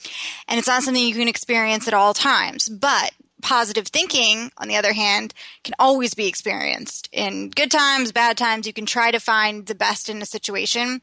And 0.47 0.59
it's 0.59 0.69
not 0.69 0.85
something 0.85 1.03
you 1.03 1.17
can 1.17 1.27
experience 1.27 1.89
at 1.89 1.95
all 1.95 2.15
times. 2.15 2.69
But 2.69 3.11
positive 3.43 3.87
thinking, 3.87 4.51
on 4.59 4.69
the 4.69 4.77
other 4.77 4.93
hand, 4.93 5.35
can 5.63 5.75
always 5.79 6.15
be 6.15 6.27
experienced 6.27 7.09
in 7.13 7.51
good 7.51 7.71
times, 7.71 8.13
bad 8.13 8.37
times. 8.37 8.67
You 8.67 8.73
can 8.73 8.87
try 8.87 9.11
to 9.11 9.21
find 9.21 9.67
the 9.67 9.75
best 9.75 10.09
in 10.09 10.23
a 10.23 10.27
situation. 10.27 11.03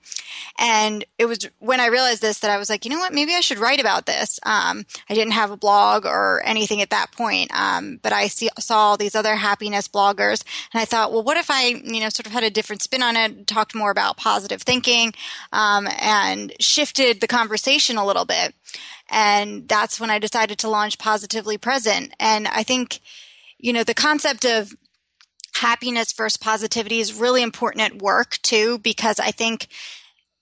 And 0.58 1.06
it 1.18 1.26
was 1.26 1.48
when 1.60 1.80
I 1.80 1.88
realized 1.88 2.22
this 2.22 2.40
that 2.40 2.52
I 2.52 2.58
was 2.58 2.70
like, 2.70 2.86
you 2.86 2.92
know 2.92 3.00
what, 3.00 3.14
maybe 3.14 3.34
I 3.34 3.42
should 3.42 3.60
write 3.60 3.80
about 3.80 4.06
this. 4.06 4.40
Um, 4.44 4.86
I 5.10 5.14
didn't 5.14 5.34
have 5.34 5.52
a 5.52 5.58
blog 5.58 6.06
or 6.06 6.42
anything 6.46 6.82
at 6.82 6.90
that 6.90 7.12
point, 7.12 7.52
um, 7.54 8.00
but 8.02 8.14
I 8.14 8.28
see, 8.28 8.50
saw 8.60 8.78
all 8.80 8.98
these 8.98 9.16
other 9.16 9.36
happiness 9.36 9.88
bloggers, 9.88 10.44
and 10.74 10.82
I 10.82 10.86
thought, 10.86 11.12
well, 11.12 11.24
what 11.24 11.38
if 11.38 11.50
I, 11.50 11.68
you 11.68 12.00
know, 12.00 12.10
sort 12.10 12.26
of 12.26 12.32
had 12.32 12.44
a 12.44 12.50
different 12.50 12.82
spin 12.82 13.04
on 13.04 13.16
it, 13.16 13.48
talked 13.48 13.76
more 13.76 13.92
about 13.92 14.18
positive 14.18 14.62
thinking, 14.62 15.14
um, 15.52 15.88
and 16.00 16.54
shifted 16.60 17.22
the 17.22 17.28
conversation 17.28 17.98
a 17.98 18.06
little 18.06 18.26
bit. 18.26 18.54
And 19.14 19.68
that's 19.70 20.00
when 20.00 20.10
I 20.10 20.18
decided 20.18 20.58
to 20.60 20.70
launch 20.70 20.98
Positively 20.98 21.58
Present. 21.58 22.14
And 22.20 22.48
I 22.48 22.64
think, 22.64 23.00
you 23.60 23.72
know, 23.72 23.84
the 23.84 23.94
concept 23.94 24.44
of 24.44 24.74
happiness 25.54 26.14
versus 26.14 26.36
positivity 26.36 27.00
is 27.00 27.14
really 27.14 27.44
important 27.44 27.84
at 27.84 28.02
work 28.02 28.40
too, 28.42 28.80
because 28.80 29.20
I 29.20 29.30
think 29.30 29.68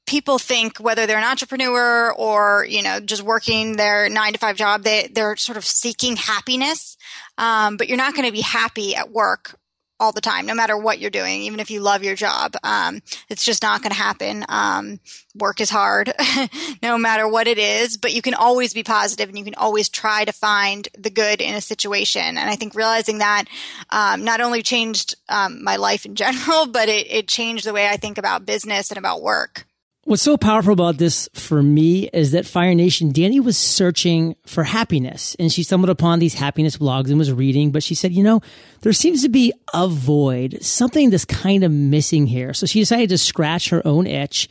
people 0.07 0.39
think 0.39 0.77
whether 0.77 1.05
they're 1.05 1.17
an 1.17 1.23
entrepreneur 1.23 2.11
or 2.13 2.65
you 2.67 2.81
know 2.81 2.99
just 2.99 3.21
working 3.21 3.75
their 3.77 4.09
nine 4.09 4.33
to 4.33 4.39
five 4.39 4.55
job 4.55 4.83
they 4.83 5.07
they're 5.13 5.37
sort 5.37 5.57
of 5.57 5.63
seeking 5.63 6.15
happiness 6.15 6.97
um, 7.37 7.77
but 7.77 7.87
you're 7.87 7.97
not 7.97 8.13
going 8.15 8.25
to 8.25 8.31
be 8.31 8.41
happy 8.41 8.95
at 8.95 9.11
work 9.11 9.59
all 10.01 10.11
the 10.11 10.19
time, 10.19 10.47
no 10.47 10.55
matter 10.55 10.75
what 10.75 10.99
you're 10.99 11.11
doing, 11.11 11.43
even 11.43 11.59
if 11.59 11.69
you 11.69 11.79
love 11.79 12.03
your 12.03 12.15
job. 12.15 12.55
Um, 12.63 13.01
it's 13.29 13.45
just 13.45 13.61
not 13.61 13.81
going 13.81 13.91
to 13.91 13.97
happen. 13.97 14.43
Um, 14.49 14.99
work 15.35 15.61
is 15.61 15.69
hard, 15.69 16.11
no 16.83 16.97
matter 16.97 17.27
what 17.27 17.47
it 17.47 17.59
is, 17.59 17.97
but 17.97 18.11
you 18.11 18.21
can 18.21 18.33
always 18.33 18.73
be 18.73 18.83
positive 18.83 19.29
and 19.29 19.37
you 19.37 19.45
can 19.45 19.55
always 19.55 19.89
try 19.89 20.25
to 20.25 20.33
find 20.33 20.89
the 20.97 21.11
good 21.11 21.39
in 21.39 21.53
a 21.53 21.61
situation. 21.61 22.21
And 22.21 22.49
I 22.49 22.55
think 22.55 22.73
realizing 22.73 23.19
that 23.19 23.45
um, 23.91 24.25
not 24.25 24.41
only 24.41 24.63
changed 24.63 25.15
um, 25.29 25.63
my 25.63 25.75
life 25.75 26.05
in 26.05 26.15
general, 26.23 26.65
but 26.65 26.89
it, 26.89 27.09
it 27.09 27.27
changed 27.27 27.65
the 27.65 27.73
way 27.73 27.87
I 27.87 27.97
think 27.97 28.17
about 28.17 28.45
business 28.45 28.89
and 28.89 28.97
about 28.97 29.21
work. 29.21 29.65
What's 30.03 30.23
so 30.23 30.35
powerful 30.35 30.73
about 30.73 30.97
this 30.97 31.29
for 31.35 31.61
me 31.61 32.09
is 32.11 32.31
that 32.31 32.47
Fire 32.47 32.73
Nation, 32.73 33.13
Dani 33.13 33.39
was 33.39 33.55
searching 33.55 34.35
for 34.47 34.63
happiness 34.63 35.35
and 35.37 35.51
she 35.51 35.61
stumbled 35.61 35.91
upon 35.91 36.17
these 36.17 36.33
happiness 36.33 36.75
blogs 36.75 37.09
and 37.09 37.19
was 37.19 37.31
reading, 37.31 37.69
but 37.69 37.83
she 37.83 37.93
said, 37.93 38.11
you 38.11 38.23
know, 38.23 38.41
there 38.81 38.93
seems 38.93 39.21
to 39.21 39.29
be 39.29 39.53
a 39.75 39.87
void, 39.87 40.57
something 40.61 41.11
that's 41.11 41.23
kind 41.23 41.63
of 41.63 41.71
missing 41.71 42.25
here. 42.25 42.51
So 42.55 42.65
she 42.65 42.79
decided 42.79 43.09
to 43.09 43.17
scratch 43.19 43.69
her 43.69 43.85
own 43.85 44.07
itch 44.07 44.49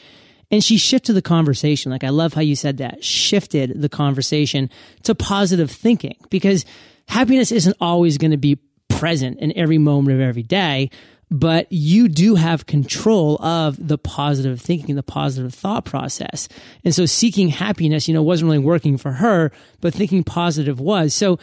and 0.53 0.63
she 0.63 0.77
shifted 0.77 1.15
the 1.15 1.23
conversation. 1.23 1.91
Like 1.91 2.05
I 2.05 2.11
love 2.11 2.33
how 2.33 2.43
you 2.43 2.55
said 2.55 2.77
that, 2.77 3.03
shifted 3.03 3.83
the 3.83 3.89
conversation 3.89 4.71
to 5.03 5.17
positive 5.17 5.71
thinking 5.71 6.17
because 6.31 6.65
happiness 7.09 7.51
isn't 7.51 7.77
always 7.81 8.19
going 8.19 8.31
to 8.31 8.37
be 8.37 8.61
present 8.89 9.41
in 9.41 9.53
every 9.57 9.79
moment 9.79 10.15
of 10.15 10.21
every 10.21 10.45
day 10.45 10.91
but 11.31 11.67
you 11.71 12.09
do 12.09 12.35
have 12.35 12.67
control 12.67 13.41
of 13.43 13.77
the 13.87 13.99
positive 13.99 14.61
thinking, 14.61 14.97
the 14.97 15.03
positive 15.03 15.55
thought 15.55 15.85
process. 15.85 16.49
And 16.85 16.95
so 16.95 17.07
seeking 17.07 17.49
happiness, 17.49 18.09
you 18.09 18.15
know, 18.15 18.23
wasn't 18.23 18.51
really 18.51 18.59
working 18.59 18.97
for 18.97 19.13
her, 19.13 19.53
but 19.81 19.95
thinking 19.95 20.25
positive 20.25 20.81
was. 20.81 21.15
So, 21.15 21.39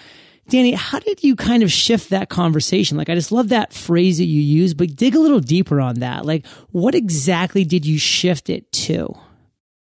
Dani, 0.49 0.75
how 0.75 0.99
did 0.99 1.23
you 1.23 1.35
kind 1.35 1.63
of 1.63 1.71
shift 1.71 2.09
that 2.09 2.29
conversation? 2.29 2.97
Like, 2.97 3.09
I 3.09 3.15
just 3.15 3.31
love 3.31 3.49
that 3.49 3.73
phrase 3.73 4.17
that 4.17 4.25
you 4.25 4.41
use, 4.41 4.73
but 4.73 4.95
dig 4.95 5.15
a 5.15 5.19
little 5.19 5.39
deeper 5.39 5.79
on 5.81 5.95
that. 5.95 6.25
Like, 6.25 6.45
what 6.71 6.95
exactly 6.95 7.63
did 7.63 7.85
you 7.85 7.97
shift 7.97 8.49
it 8.49 8.71
to? 8.71 9.13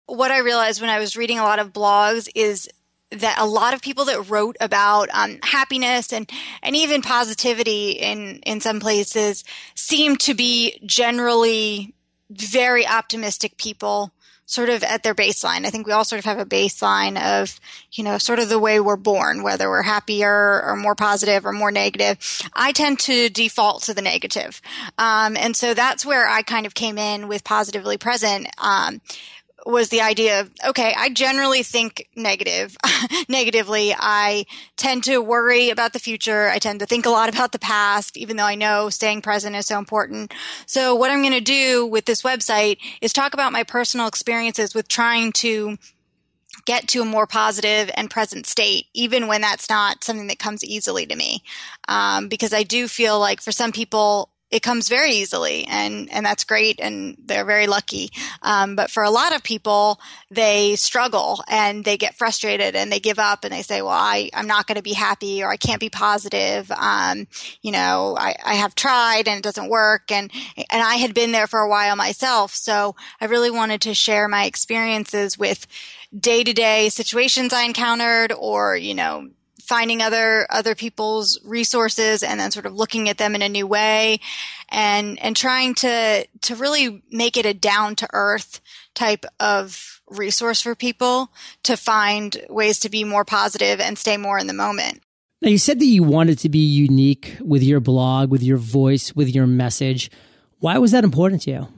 What 0.06 0.30
I 0.30 0.38
realized 0.38 0.80
when 0.80 0.90
I 0.90 0.98
was 0.98 1.16
reading 1.16 1.38
a 1.38 1.42
lot 1.42 1.58
of 1.58 1.72
blogs 1.72 2.28
is 2.34 2.68
that 3.10 3.38
a 3.38 3.46
lot 3.46 3.74
of 3.74 3.82
people 3.82 4.06
that 4.06 4.28
wrote 4.30 4.56
about 4.60 5.08
um, 5.12 5.38
happiness 5.42 6.12
and 6.12 6.30
and 6.62 6.74
even 6.74 7.02
positivity 7.02 7.92
in 7.92 8.40
in 8.40 8.60
some 8.60 8.80
places 8.80 9.44
seem 9.74 10.16
to 10.16 10.34
be 10.34 10.78
generally 10.84 11.94
very 12.30 12.86
optimistic 12.86 13.56
people 13.56 14.12
sort 14.46 14.68
of 14.68 14.84
at 14.84 15.02
their 15.02 15.14
baseline. 15.14 15.66
I 15.66 15.70
think 15.70 15.86
we 15.86 15.92
all 15.92 16.04
sort 16.04 16.20
of 16.20 16.24
have 16.24 16.38
a 16.38 16.46
baseline 16.46 17.20
of, 17.20 17.60
you 17.92 18.04
know, 18.04 18.16
sort 18.16 18.38
of 18.38 18.48
the 18.48 18.60
way 18.60 18.78
we're 18.78 18.96
born, 18.96 19.42
whether 19.42 19.68
we're 19.68 19.82
happier 19.82 20.62
or 20.62 20.76
more 20.76 20.94
positive 20.94 21.44
or 21.44 21.52
more 21.52 21.72
negative. 21.72 22.18
I 22.54 22.70
tend 22.70 23.00
to 23.00 23.28
default 23.28 23.82
to 23.84 23.94
the 23.94 24.02
negative. 24.02 24.62
Um, 24.98 25.36
and 25.36 25.56
so 25.56 25.74
that's 25.74 26.06
where 26.06 26.28
I 26.28 26.42
kind 26.42 26.64
of 26.64 26.74
came 26.74 26.96
in 26.96 27.26
with 27.26 27.42
positively 27.42 27.98
present. 27.98 28.46
Um, 28.58 29.00
was 29.66 29.88
the 29.88 30.00
idea 30.00 30.40
of 30.40 30.50
okay 30.66 30.94
i 30.96 31.08
generally 31.08 31.62
think 31.62 32.08
negative 32.14 32.76
negatively. 33.28 33.94
I 33.96 34.46
tend 34.76 35.04
to 35.04 35.20
worry 35.20 35.70
about 35.70 35.92
the 35.92 35.98
future. 35.98 36.48
I 36.48 36.58
tend 36.58 36.80
to 36.80 36.86
think 36.86 37.06
a 37.06 37.10
lot 37.10 37.28
about 37.28 37.52
the 37.52 37.58
past 37.58 38.16
even 38.16 38.36
though 38.36 38.44
i 38.44 38.54
know 38.54 38.90
staying 38.90 39.22
present 39.22 39.56
is 39.56 39.66
so 39.66 39.78
important. 39.78 40.32
So 40.66 40.94
what 40.94 41.10
i'm 41.10 41.22
going 41.22 41.32
to 41.32 41.40
do 41.40 41.86
with 41.86 42.04
this 42.04 42.22
website 42.22 42.78
is 43.00 43.12
talk 43.12 43.34
about 43.34 43.52
my 43.52 43.62
personal 43.62 44.06
experiences 44.06 44.74
with 44.74 44.88
trying 44.88 45.32
to 45.32 45.78
get 46.64 46.88
to 46.88 47.02
a 47.02 47.04
more 47.04 47.26
positive 47.26 47.90
and 47.96 48.10
present 48.10 48.46
state, 48.46 48.86
even 48.92 49.28
when 49.28 49.40
that's 49.40 49.68
not 49.68 50.02
something 50.02 50.26
that 50.26 50.38
comes 50.38 50.64
easily 50.64 51.06
to 51.06 51.14
me. 51.14 51.42
Um, 51.86 52.28
because 52.28 52.52
I 52.52 52.64
do 52.64 52.88
feel 52.88 53.20
like 53.20 53.40
for 53.40 53.52
some 53.52 53.72
people, 53.72 54.30
it 54.50 54.62
comes 54.62 54.88
very 54.88 55.10
easily 55.10 55.64
and 55.64 56.10
and 56.10 56.24
that's 56.24 56.44
great 56.44 56.78
and 56.80 57.16
they're 57.24 57.44
very 57.44 57.66
lucky. 57.66 58.10
Um, 58.42 58.76
but 58.76 58.90
for 58.90 59.02
a 59.02 59.10
lot 59.10 59.34
of 59.34 59.42
people 59.42 60.00
they 60.30 60.76
struggle 60.76 61.42
and 61.48 61.84
they 61.84 61.96
get 61.96 62.14
frustrated 62.14 62.76
and 62.76 62.90
they 62.90 63.00
give 63.00 63.18
up 63.18 63.44
and 63.44 63.52
they 63.52 63.62
say 63.62 63.82
well 63.82 63.92
I, 63.92 64.30
i'm 64.34 64.46
not 64.46 64.66
going 64.66 64.76
to 64.76 64.82
be 64.82 64.92
happy 64.92 65.42
or 65.42 65.50
i 65.50 65.56
can't 65.56 65.80
be 65.80 65.90
positive. 65.90 66.70
Um, 66.70 67.26
you 67.62 67.72
know 67.72 68.16
I, 68.18 68.36
I 68.44 68.54
have 68.54 68.74
tried 68.74 69.28
and 69.28 69.38
it 69.38 69.44
doesn't 69.44 69.68
work 69.68 70.10
and 70.10 70.30
and 70.56 70.82
i 70.82 70.96
had 70.96 71.14
been 71.14 71.32
there 71.32 71.46
for 71.46 71.60
a 71.60 71.68
while 71.68 71.96
myself 71.96 72.54
so 72.54 72.94
i 73.20 73.26
really 73.26 73.50
wanted 73.50 73.80
to 73.82 73.94
share 73.94 74.28
my 74.28 74.44
experiences 74.44 75.38
with 75.38 75.66
day 76.18 76.44
to 76.44 76.52
day 76.52 76.88
situations 76.88 77.52
I 77.52 77.62
encountered 77.62 78.32
or, 78.32 78.76
you 78.76 78.94
know, 78.94 79.28
finding 79.66 80.00
other 80.00 80.46
other 80.50 80.74
people's 80.74 81.40
resources 81.44 82.22
and 82.22 82.38
then 82.38 82.50
sort 82.50 82.66
of 82.66 82.74
looking 82.74 83.08
at 83.08 83.18
them 83.18 83.34
in 83.34 83.42
a 83.42 83.48
new 83.48 83.66
way 83.66 84.20
and 84.68 85.18
and 85.20 85.36
trying 85.36 85.74
to 85.74 86.26
to 86.42 86.56
really 86.56 87.02
make 87.10 87.36
it 87.36 87.46
a 87.46 87.54
down 87.54 87.96
to 87.96 88.08
earth 88.12 88.60
type 88.94 89.24
of 89.40 90.00
resource 90.08 90.62
for 90.62 90.74
people 90.74 91.30
to 91.64 91.76
find 91.76 92.44
ways 92.48 92.78
to 92.80 92.88
be 92.88 93.02
more 93.04 93.24
positive 93.24 93.80
and 93.80 93.98
stay 93.98 94.16
more 94.16 94.38
in 94.38 94.46
the 94.46 94.54
moment. 94.54 95.02
Now 95.42 95.50
you 95.50 95.58
said 95.58 95.80
that 95.80 95.86
you 95.86 96.02
wanted 96.02 96.38
to 96.40 96.48
be 96.48 96.58
unique 96.58 97.36
with 97.40 97.62
your 97.62 97.80
blog, 97.80 98.30
with 98.30 98.42
your 98.42 98.56
voice, 98.56 99.14
with 99.14 99.34
your 99.34 99.46
message. 99.46 100.10
Why 100.60 100.78
was 100.78 100.92
that 100.92 101.04
important 101.04 101.42
to 101.42 101.50
you? 101.50 101.68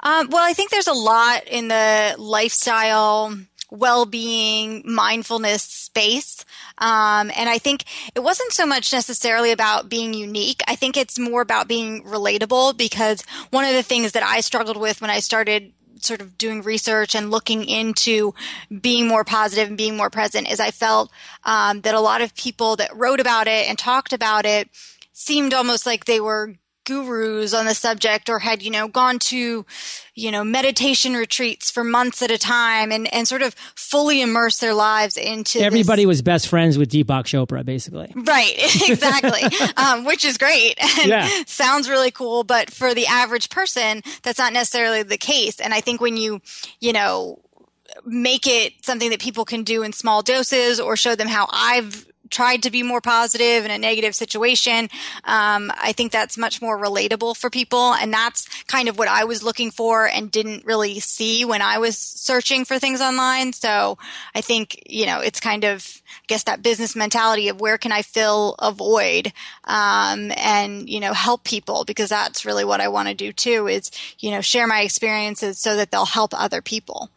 Um, 0.00 0.28
well, 0.30 0.44
I 0.44 0.52
think 0.52 0.70
there's 0.70 0.86
a 0.86 0.92
lot 0.92 1.44
in 1.46 1.68
the 1.68 2.14
lifestyle 2.18 3.34
well-being 3.70 4.82
mindfulness 4.84 5.62
space. 5.62 6.44
Um, 6.78 7.30
and 7.36 7.48
i 7.48 7.58
think 7.58 7.84
it 8.14 8.20
wasn't 8.20 8.52
so 8.52 8.66
much 8.66 8.92
necessarily 8.92 9.52
about 9.52 9.88
being 9.88 10.14
unique. 10.14 10.62
I 10.66 10.74
think 10.76 10.96
it's 10.96 11.18
more 11.18 11.42
about 11.42 11.68
being 11.68 12.02
relatable 12.04 12.76
because 12.76 13.22
one 13.50 13.64
of 13.64 13.72
the 13.72 13.82
things 13.82 14.12
that 14.12 14.22
i 14.22 14.40
struggled 14.40 14.76
with 14.76 15.00
when 15.00 15.10
i 15.10 15.20
started 15.20 15.72
sort 16.00 16.20
of 16.20 16.36
doing 16.36 16.62
research 16.62 17.14
and 17.14 17.30
looking 17.30 17.64
into 17.64 18.34
being 18.80 19.08
more 19.08 19.24
positive 19.24 19.68
and 19.68 19.78
being 19.78 19.96
more 19.96 20.10
present 20.10 20.50
is 20.50 20.60
i 20.60 20.70
felt 20.70 21.10
um, 21.44 21.80
that 21.82 21.94
a 21.94 22.00
lot 22.00 22.20
of 22.20 22.34
people 22.34 22.76
that 22.76 22.94
wrote 22.94 23.20
about 23.20 23.46
it 23.46 23.68
and 23.68 23.78
talked 23.78 24.12
about 24.12 24.44
it 24.44 24.68
seemed 25.12 25.54
almost 25.54 25.86
like 25.86 26.04
they 26.04 26.20
were 26.20 26.54
gurus 26.84 27.54
on 27.54 27.66
the 27.66 27.74
subject 27.74 28.28
or 28.28 28.38
had, 28.38 28.62
you 28.62 28.70
know, 28.70 28.88
gone 28.88 29.18
to, 29.18 29.64
you 30.14 30.30
know, 30.30 30.44
meditation 30.44 31.14
retreats 31.14 31.70
for 31.70 31.84
months 31.84 32.22
at 32.22 32.30
a 32.30 32.38
time 32.38 32.92
and, 32.92 33.12
and 33.12 33.26
sort 33.26 33.42
of 33.42 33.54
fully 33.74 34.20
immerse 34.20 34.58
their 34.58 34.74
lives 34.74 35.16
into 35.16 35.60
Everybody 35.60 36.02
this. 36.02 36.08
was 36.08 36.22
best 36.22 36.48
friends 36.48 36.78
with 36.78 36.90
Deepak 36.90 37.24
Chopra, 37.24 37.64
basically. 37.64 38.12
Right, 38.14 38.54
exactly. 38.88 39.42
um, 39.76 40.04
which 40.04 40.24
is 40.24 40.38
great 40.38 40.74
and 40.98 41.08
yeah. 41.08 41.28
sounds 41.46 41.88
really 41.88 42.10
cool. 42.10 42.44
But 42.44 42.70
for 42.70 42.94
the 42.94 43.06
average 43.06 43.50
person, 43.50 44.02
that's 44.22 44.38
not 44.38 44.52
necessarily 44.52 45.02
the 45.02 45.18
case. 45.18 45.60
And 45.60 45.74
I 45.74 45.80
think 45.80 46.00
when 46.00 46.16
you, 46.16 46.40
you 46.80 46.92
know, 46.92 47.40
make 48.04 48.46
it 48.46 48.84
something 48.84 49.10
that 49.10 49.20
people 49.20 49.44
can 49.44 49.62
do 49.62 49.82
in 49.82 49.92
small 49.92 50.22
doses 50.22 50.80
or 50.80 50.96
show 50.96 51.14
them 51.14 51.28
how 51.28 51.46
I've 51.50 52.06
tried 52.34 52.64
to 52.64 52.70
be 52.70 52.82
more 52.82 53.00
positive 53.00 53.64
in 53.64 53.70
a 53.70 53.78
negative 53.78 54.14
situation. 54.14 54.88
Um, 55.24 55.70
I 55.80 55.92
think 55.92 56.10
that's 56.10 56.36
much 56.36 56.60
more 56.60 56.76
relatable 56.76 57.36
for 57.36 57.48
people. 57.48 57.94
And 57.94 58.12
that's 58.12 58.48
kind 58.64 58.88
of 58.88 58.98
what 58.98 59.06
I 59.06 59.24
was 59.24 59.44
looking 59.44 59.70
for 59.70 60.08
and 60.08 60.30
didn't 60.30 60.66
really 60.66 60.98
see 60.98 61.44
when 61.44 61.62
I 61.62 61.78
was 61.78 61.96
searching 61.96 62.64
for 62.64 62.80
things 62.80 63.00
online. 63.00 63.52
So 63.52 63.98
I 64.34 64.40
think, 64.40 64.82
you 64.86 65.06
know, 65.06 65.20
it's 65.20 65.38
kind 65.38 65.64
of, 65.64 66.02
I 66.08 66.26
guess 66.26 66.42
that 66.44 66.62
business 66.62 66.96
mentality 66.96 67.48
of 67.48 67.60
where 67.60 67.78
can 67.78 67.92
I 67.92 68.02
fill 68.02 68.56
a 68.58 68.72
void, 68.72 69.32
um, 69.64 70.32
and, 70.36 70.88
you 70.88 71.00
know, 71.00 71.12
help 71.12 71.44
people 71.44 71.84
because 71.84 72.08
that's 72.08 72.44
really 72.44 72.64
what 72.64 72.80
I 72.80 72.88
want 72.88 73.08
to 73.08 73.14
do 73.14 73.32
too 73.32 73.68
is, 73.68 73.90
you 74.18 74.32
know, 74.32 74.40
share 74.40 74.66
my 74.66 74.80
experiences 74.80 75.58
so 75.58 75.76
that 75.76 75.90
they'll 75.90 76.04
help 76.04 76.32
other 76.34 76.60
people. 76.60 77.10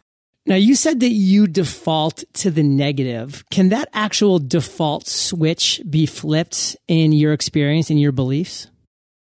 Now, 0.47 0.55
you 0.55 0.75
said 0.75 1.01
that 1.01 1.09
you 1.09 1.45
default 1.45 2.23
to 2.35 2.49
the 2.49 2.63
negative. 2.63 3.43
Can 3.51 3.67
that 3.69 3.89
actual 3.93 4.39
default 4.39 5.05
switch 5.05 5.81
be 5.87 6.05
flipped 6.05 6.77
in 6.87 7.11
your 7.11 7.33
experience 7.33 7.89
and 7.89 7.99
your 7.99 8.13
beliefs? 8.13 8.67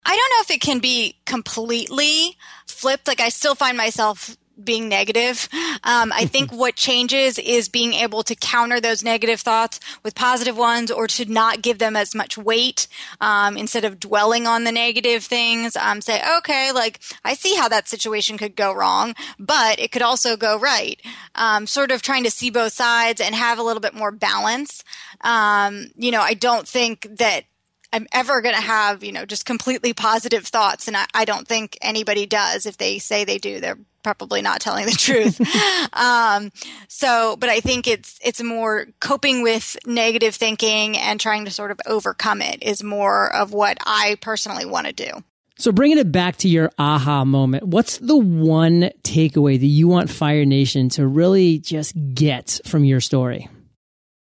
I 0.06 0.16
don't 0.16 0.30
know 0.30 0.40
if 0.40 0.50
it 0.50 0.62
can 0.62 0.78
be 0.78 1.20
completely 1.26 2.38
flipped. 2.66 3.06
Like, 3.06 3.20
I 3.20 3.28
still 3.28 3.54
find 3.54 3.76
myself 3.76 4.38
being 4.62 4.88
negative. 4.88 5.48
Um, 5.84 6.12
I 6.12 6.26
think 6.26 6.52
what 6.52 6.76
changes 6.76 7.38
is 7.38 7.68
being 7.68 7.92
able 7.94 8.22
to 8.24 8.34
counter 8.34 8.80
those 8.80 9.02
negative 9.02 9.40
thoughts 9.40 9.80
with 10.02 10.14
positive 10.14 10.56
ones 10.56 10.90
or 10.90 11.06
to 11.08 11.24
not 11.24 11.62
give 11.62 11.78
them 11.78 11.96
as 11.96 12.14
much 12.14 12.36
weight 12.36 12.88
um, 13.20 13.56
instead 13.56 13.84
of 13.84 14.00
dwelling 14.00 14.46
on 14.46 14.64
the 14.64 14.72
negative 14.72 15.24
things. 15.24 15.76
Um, 15.76 16.00
say, 16.00 16.22
okay, 16.38 16.72
like 16.72 17.00
I 17.24 17.34
see 17.34 17.54
how 17.56 17.68
that 17.68 17.88
situation 17.88 18.38
could 18.38 18.56
go 18.56 18.72
wrong, 18.72 19.14
but 19.38 19.78
it 19.78 19.92
could 19.92 20.02
also 20.02 20.36
go 20.36 20.58
right. 20.58 21.00
Um, 21.34 21.66
sort 21.66 21.90
of 21.90 22.02
trying 22.02 22.24
to 22.24 22.30
see 22.30 22.50
both 22.50 22.72
sides 22.72 23.20
and 23.20 23.34
have 23.34 23.58
a 23.58 23.62
little 23.62 23.80
bit 23.80 23.94
more 23.94 24.10
balance. 24.10 24.84
Um, 25.22 25.88
you 25.96 26.10
know, 26.10 26.20
I 26.20 26.34
don't 26.34 26.66
think 26.68 27.06
that 27.18 27.44
I'm 27.92 28.06
ever 28.12 28.40
going 28.40 28.54
to 28.54 28.60
have, 28.60 29.04
you 29.04 29.12
know, 29.12 29.26
just 29.26 29.44
completely 29.44 29.92
positive 29.92 30.46
thoughts. 30.46 30.88
And 30.88 30.96
I, 30.96 31.06
I, 31.12 31.24
don't 31.24 31.46
think 31.46 31.76
anybody 31.82 32.24
does. 32.24 32.64
If 32.64 32.78
they 32.78 32.98
say 32.98 33.24
they 33.24 33.36
do, 33.36 33.60
they're 33.60 33.78
probably 34.02 34.42
not 34.42 34.60
telling 34.60 34.86
the 34.86 34.92
truth. 34.98 35.40
um, 35.94 36.50
so, 36.88 37.36
but 37.36 37.48
I 37.48 37.60
think 37.60 37.86
it's 37.86 38.18
it's 38.24 38.42
more 38.42 38.86
coping 39.00 39.42
with 39.42 39.76
negative 39.86 40.34
thinking 40.34 40.96
and 40.96 41.20
trying 41.20 41.44
to 41.44 41.50
sort 41.50 41.70
of 41.70 41.80
overcome 41.86 42.42
it 42.42 42.62
is 42.62 42.82
more 42.82 43.34
of 43.34 43.52
what 43.52 43.78
I 43.84 44.16
personally 44.20 44.64
want 44.64 44.86
to 44.86 44.92
do. 44.92 45.22
So, 45.58 45.70
bringing 45.70 45.98
it 45.98 46.10
back 46.10 46.38
to 46.38 46.48
your 46.48 46.72
aha 46.78 47.24
moment, 47.24 47.64
what's 47.64 47.98
the 47.98 48.16
one 48.16 48.90
takeaway 49.04 49.60
that 49.60 49.66
you 49.66 49.86
want 49.86 50.10
Fire 50.10 50.44
Nation 50.44 50.88
to 50.90 51.06
really 51.06 51.58
just 51.58 51.94
get 52.14 52.58
from 52.66 52.84
your 52.84 53.00
story? 53.00 53.48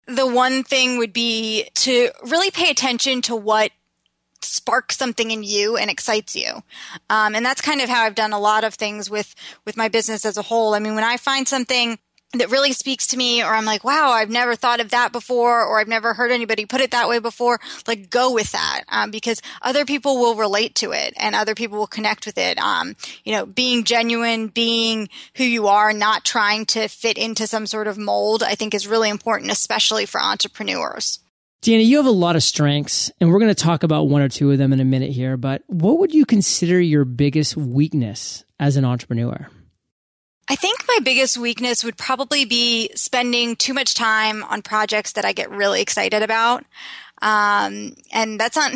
The 0.06 0.26
one 0.26 0.62
thing 0.62 0.98
would 0.98 1.12
be 1.12 1.68
to 1.74 2.10
really 2.24 2.50
pay 2.50 2.70
attention 2.70 3.22
to 3.22 3.36
what 3.36 3.72
sparks 4.44 4.96
something 4.96 5.30
in 5.30 5.42
you 5.42 5.76
and 5.76 5.90
excites 5.90 6.36
you. 6.36 6.62
Um, 7.10 7.34
and 7.34 7.44
that's 7.44 7.60
kind 7.60 7.80
of 7.80 7.88
how 7.88 8.02
I've 8.02 8.14
done 8.14 8.32
a 8.32 8.38
lot 8.38 8.64
of 8.64 8.74
things 8.74 9.10
with, 9.10 9.34
with 9.64 9.76
my 9.76 9.88
business 9.88 10.24
as 10.24 10.36
a 10.36 10.42
whole. 10.42 10.74
I 10.74 10.78
mean, 10.78 10.94
when 10.94 11.04
I 11.04 11.16
find 11.16 11.46
something 11.46 11.98
that 12.34 12.50
really 12.50 12.72
speaks 12.72 13.08
to 13.08 13.16
me 13.16 13.42
or 13.42 13.54
I'm 13.54 13.66
like, 13.66 13.84
wow, 13.84 14.10
I've 14.10 14.30
never 14.30 14.56
thought 14.56 14.80
of 14.80 14.90
that 14.90 15.12
before 15.12 15.62
or 15.64 15.78
I've 15.78 15.88
never 15.88 16.14
heard 16.14 16.30
anybody 16.30 16.64
put 16.64 16.80
it 16.80 16.92
that 16.92 17.08
way 17.08 17.18
before, 17.18 17.60
like 17.86 18.08
go 18.08 18.32
with 18.32 18.52
that. 18.52 18.84
Um, 18.88 19.10
because 19.10 19.42
other 19.60 19.84
people 19.84 20.18
will 20.18 20.34
relate 20.34 20.74
to 20.76 20.92
it 20.92 21.12
and 21.16 21.34
other 21.34 21.54
people 21.54 21.78
will 21.78 21.86
connect 21.86 22.24
with 22.24 22.38
it. 22.38 22.58
Um, 22.58 22.96
you 23.24 23.32
know, 23.32 23.44
being 23.44 23.84
genuine, 23.84 24.48
being 24.48 25.10
who 25.36 25.44
you 25.44 25.66
are, 25.66 25.92
not 25.92 26.24
trying 26.24 26.64
to 26.66 26.88
fit 26.88 27.18
into 27.18 27.46
some 27.46 27.66
sort 27.66 27.86
of 27.86 27.98
mold, 27.98 28.42
I 28.42 28.54
think 28.54 28.74
is 28.74 28.88
really 28.88 29.10
important, 29.10 29.50
especially 29.50 30.06
for 30.06 30.20
entrepreneurs. 30.20 31.21
Dani, 31.62 31.86
you 31.86 31.98
have 31.98 32.06
a 32.06 32.10
lot 32.10 32.34
of 32.34 32.42
strengths, 32.42 33.12
and 33.20 33.30
we're 33.30 33.38
going 33.38 33.54
to 33.54 33.62
talk 33.62 33.84
about 33.84 34.08
one 34.08 34.20
or 34.20 34.28
two 34.28 34.50
of 34.50 34.58
them 34.58 34.72
in 34.72 34.80
a 34.80 34.84
minute 34.84 35.12
here. 35.12 35.36
But 35.36 35.62
what 35.68 36.00
would 36.00 36.12
you 36.12 36.26
consider 36.26 36.80
your 36.80 37.04
biggest 37.04 37.56
weakness 37.56 38.44
as 38.58 38.76
an 38.76 38.84
entrepreneur? 38.84 39.48
I 40.48 40.56
think 40.56 40.80
my 40.88 40.98
biggest 41.04 41.38
weakness 41.38 41.84
would 41.84 41.96
probably 41.96 42.44
be 42.44 42.90
spending 42.96 43.54
too 43.54 43.74
much 43.74 43.94
time 43.94 44.42
on 44.42 44.60
projects 44.62 45.12
that 45.12 45.24
I 45.24 45.32
get 45.32 45.50
really 45.50 45.80
excited 45.80 46.24
about. 46.24 46.64
Um, 47.22 47.94
and 48.12 48.38
that's 48.38 48.56
not 48.56 48.72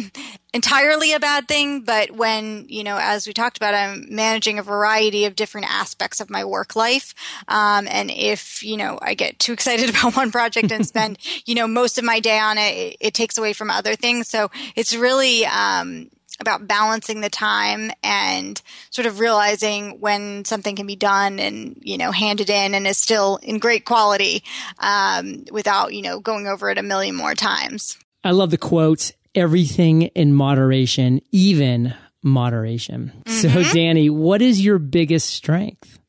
entirely 0.55 1.13
a 1.13 1.21
bad 1.21 1.49
thing, 1.49 1.81
but 1.81 2.13
when, 2.13 2.65
you 2.69 2.85
know, 2.85 2.97
as 2.99 3.27
we 3.27 3.33
talked 3.33 3.57
about, 3.57 3.75
I'm 3.75 4.07
managing 4.09 4.59
a 4.59 4.63
variety 4.63 5.25
of 5.25 5.35
different 5.35 5.67
aspects 5.69 6.21
of 6.21 6.31
my 6.31 6.45
work 6.45 6.77
life. 6.77 7.13
Um, 7.49 7.89
and 7.91 8.09
if, 8.11 8.63
you 8.63 8.77
know, 8.77 9.01
I 9.03 9.15
get 9.15 9.41
too 9.41 9.53
excited 9.53 9.91
about 9.91 10.17
one 10.17 10.31
project 10.31 10.71
and 10.71 10.87
spend, 10.87 11.19
you 11.45 11.57
know, 11.57 11.67
most 11.67 11.99
of 11.99 12.05
my 12.05 12.21
day 12.21 12.39
on 12.39 12.57
it, 12.57 12.77
it, 12.77 12.97
it 13.01 13.15
takes 13.15 13.37
away 13.37 13.53
from 13.53 13.69
other 13.69 13.97
things. 13.97 14.29
So 14.29 14.51
it's 14.77 14.95
really, 14.95 15.45
um, 15.45 16.09
about 16.39 16.69
balancing 16.69 17.23
the 17.23 17.31
time 17.31 17.91
and 18.03 18.61
sort 18.91 19.07
of 19.07 19.21
realizing 19.21 20.01
when 20.01 20.45
something 20.45 20.77
can 20.77 20.87
be 20.87 20.95
done 20.95 21.39
and 21.39 21.79
you 21.81 21.97
know 21.97 22.13
handed 22.13 22.51
in 22.51 22.75
and 22.75 22.87
is 22.87 22.99
still 22.99 23.39
in 23.43 23.59
great 23.59 23.87
quality 23.87 24.45
um, 24.79 25.45
without 25.51 25.95
you 25.95 26.03
know 26.03 26.21
going 26.21 26.47
over 26.47 26.69
it 26.69 26.77
a 26.77 26.83
million 26.83 27.15
more 27.15 27.35
times 27.35 27.97
I 28.27 28.33
love 28.33 28.51
the 28.51 28.59
quote, 28.59 29.13
everything 29.37 30.03
in 30.03 30.35
moderation, 30.35 31.21
even 31.31 31.95
moderation. 32.25 33.13
Mm-hmm. 33.25 33.41
So, 33.41 33.49
Dani, 33.49 34.11
what 34.11 34.43
is 34.43 34.65
your 34.65 34.81
biggest 34.81 35.31
strength? 35.31 36.01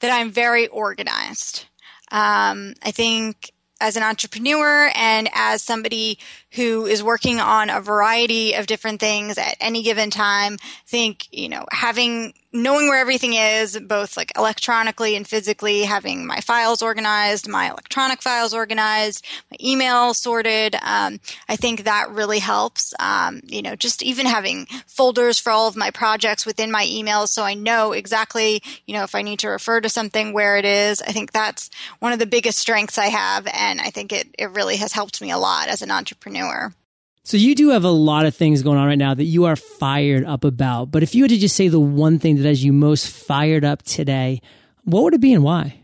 That 0.00 0.10
I'm 0.10 0.32
very 0.32 0.66
organized. 0.66 1.66
Um, 2.10 2.74
I 2.82 2.90
think 2.90 3.52
as 3.80 3.96
an 3.96 4.02
entrepreneur 4.02 4.90
and 4.96 5.30
as 5.32 5.62
somebody 5.62 6.18
who 6.54 6.86
is 6.86 7.02
working 7.02 7.40
on 7.40 7.70
a 7.70 7.80
variety 7.80 8.54
of 8.54 8.66
different 8.66 9.00
things 9.00 9.38
at 9.38 9.56
any 9.60 9.82
given 9.82 10.10
time, 10.10 10.58
think, 10.86 11.26
you 11.32 11.48
know, 11.48 11.64
having 11.70 12.34
knowing 12.52 12.88
where 12.88 13.00
everything 13.00 13.32
is, 13.32 13.78
both 13.78 14.16
like 14.16 14.30
electronically 14.36 15.16
and 15.16 15.26
physically, 15.26 15.84
having 15.84 16.26
my 16.26 16.40
files 16.40 16.82
organized, 16.82 17.48
my 17.48 17.70
electronic 17.70 18.20
files 18.20 18.52
organized, 18.52 19.24
my 19.50 19.56
email 19.62 20.12
sorted. 20.12 20.76
Um, 20.82 21.18
I 21.48 21.56
think 21.56 21.84
that 21.84 22.10
really 22.10 22.40
helps. 22.40 22.92
Um, 23.00 23.40
you 23.44 23.62
know, 23.62 23.74
just 23.74 24.02
even 24.02 24.26
having 24.26 24.66
folders 24.86 25.38
for 25.38 25.50
all 25.50 25.66
of 25.66 25.76
my 25.76 25.90
projects 25.90 26.44
within 26.44 26.70
my 26.70 26.84
emails 26.84 27.28
so 27.28 27.42
I 27.42 27.54
know 27.54 27.92
exactly, 27.92 28.62
you 28.86 28.94
know, 28.94 29.04
if 29.04 29.14
I 29.14 29.22
need 29.22 29.38
to 29.40 29.48
refer 29.48 29.80
to 29.80 29.88
something 29.88 30.32
where 30.32 30.58
it 30.58 30.66
is. 30.66 31.00
I 31.00 31.12
think 31.12 31.32
that's 31.32 31.70
one 32.00 32.12
of 32.12 32.18
the 32.18 32.26
biggest 32.26 32.58
strengths 32.58 32.98
I 32.98 33.06
have. 33.06 33.46
And 33.46 33.80
I 33.80 33.88
think 33.88 34.12
it, 34.12 34.28
it 34.38 34.50
really 34.50 34.76
has 34.76 34.92
helped 34.92 35.22
me 35.22 35.30
a 35.30 35.38
lot 35.38 35.68
as 35.68 35.80
an 35.80 35.90
entrepreneur. 35.90 36.41
So 37.24 37.36
you 37.36 37.54
do 37.54 37.68
have 37.70 37.84
a 37.84 37.90
lot 37.90 38.26
of 38.26 38.34
things 38.34 38.62
going 38.62 38.78
on 38.78 38.88
right 38.88 38.98
now 38.98 39.14
that 39.14 39.24
you 39.24 39.44
are 39.44 39.54
fired 39.54 40.24
up 40.24 40.42
about. 40.44 40.90
But 40.90 41.02
if 41.02 41.14
you 41.14 41.22
had 41.22 41.30
to 41.30 41.38
just 41.38 41.54
say 41.54 41.68
the 41.68 41.78
one 41.78 42.18
thing 42.18 42.36
that 42.36 42.44
has 42.44 42.64
you 42.64 42.72
most 42.72 43.08
fired 43.08 43.64
up 43.64 43.82
today, 43.82 44.40
what 44.84 45.04
would 45.04 45.14
it 45.14 45.20
be 45.20 45.32
and 45.32 45.44
why? 45.44 45.78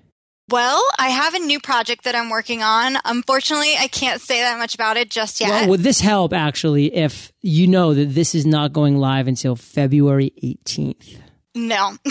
Well, 0.51 0.83
I 0.99 1.11
have 1.11 1.35
a 1.35 1.39
new 1.39 1.61
project 1.61 2.05
that 2.05 2.15
I'm 2.15 2.31
working 2.31 2.63
on. 2.63 2.97
Unfortunately, 3.05 3.75
I 3.79 3.87
can't 3.87 4.21
say 4.21 4.41
that 4.41 4.59
much 4.59 4.75
about 4.75 4.97
it 4.97 5.11
just 5.11 5.41
yet. 5.41 5.51
Well, 5.51 5.69
would 5.69 5.81
this 5.81 6.01
help 6.01 6.33
actually 6.33 6.95
if 6.95 7.31
you 7.43 7.67
know 7.67 7.93
that 7.93 8.07
this 8.07 8.35
is 8.35 8.47
not 8.47 8.73
going 8.73 8.97
live 8.97 9.29
until 9.29 9.57
February 9.57 10.33
18th? 10.43 11.19
No. 11.59 11.97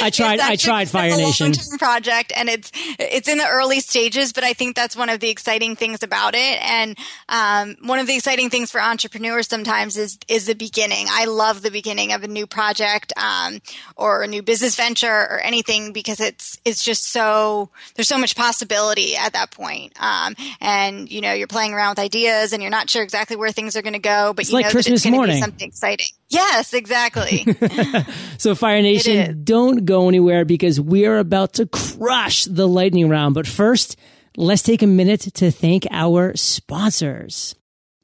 I 0.00 0.10
tried. 0.12 0.38
I 0.38 0.54
tried 0.54 0.88
Fire 0.88 1.16
Nation 1.16 1.52
project, 1.78 2.32
and 2.36 2.48
it's 2.48 2.70
it's 2.98 3.28
in 3.28 3.38
the 3.38 3.48
early 3.48 3.80
stages. 3.80 4.32
But 4.32 4.44
I 4.44 4.52
think 4.52 4.76
that's 4.76 4.96
one 4.96 5.08
of 5.08 5.18
the 5.18 5.28
exciting 5.28 5.74
things 5.74 6.04
about 6.04 6.34
it, 6.36 6.62
and 6.62 6.96
um, 7.28 7.76
one 7.82 7.98
of 7.98 8.06
the 8.06 8.14
exciting 8.14 8.48
things 8.48 8.70
for 8.70 8.80
entrepreneurs 8.80 9.48
sometimes 9.48 9.96
is 9.96 10.18
is 10.28 10.46
the 10.46 10.54
beginning. 10.54 11.06
I 11.10 11.24
love 11.24 11.62
the 11.62 11.72
beginning 11.72 12.12
of 12.12 12.22
a 12.22 12.28
new 12.28 12.46
project 12.46 13.12
um, 13.16 13.58
or 13.96 14.22
a 14.22 14.28
new 14.28 14.42
business 14.42 14.76
venture 14.76 15.08
or 15.08 15.40
anything 15.40 15.92
because 15.92 16.20
it's 16.20 16.58
it's 16.64 16.84
just 16.84 17.06
so 17.06 17.70
there's 17.96 18.08
so 18.08 18.18
much 18.18 18.36
possibility 18.36 19.16
at 19.16 19.32
that 19.32 19.50
point. 19.50 20.00
Um, 20.00 20.36
and 20.60 21.10
you 21.10 21.20
know 21.20 21.32
you're 21.32 21.48
playing 21.48 21.74
around 21.74 21.90
with 21.90 21.98
ideas, 21.98 22.52
and 22.52 22.62
you're 22.62 22.70
not 22.70 22.88
sure 22.88 23.02
exactly 23.02 23.34
where 23.36 23.50
things 23.50 23.76
are 23.76 23.82
going 23.82 23.94
to 23.94 23.98
go, 23.98 24.32
but 24.32 24.42
it's 24.42 24.50
you 24.50 24.58
like 24.58 24.66
know 24.66 24.70
Christmas 24.70 25.02
that 25.02 25.08
it's 25.08 25.16
morning. 25.16 25.42
something 25.42 25.66
exciting. 25.66 26.06
Yes, 26.28 26.74
exactly. 26.74 27.44
so 28.38 28.54
Fire 28.54 28.82
Nation, 28.82 29.42
don't 29.44 29.84
go 29.84 30.08
anywhere 30.08 30.44
because 30.44 30.80
we 30.80 31.06
are 31.06 31.18
about 31.18 31.54
to 31.54 31.66
crush 31.66 32.44
the 32.44 32.66
lightning 32.66 33.08
round. 33.08 33.34
But 33.34 33.46
first, 33.46 33.96
let's 34.36 34.62
take 34.62 34.82
a 34.82 34.86
minute 34.86 35.20
to 35.34 35.50
thank 35.50 35.86
our 35.90 36.36
sponsors. 36.36 37.54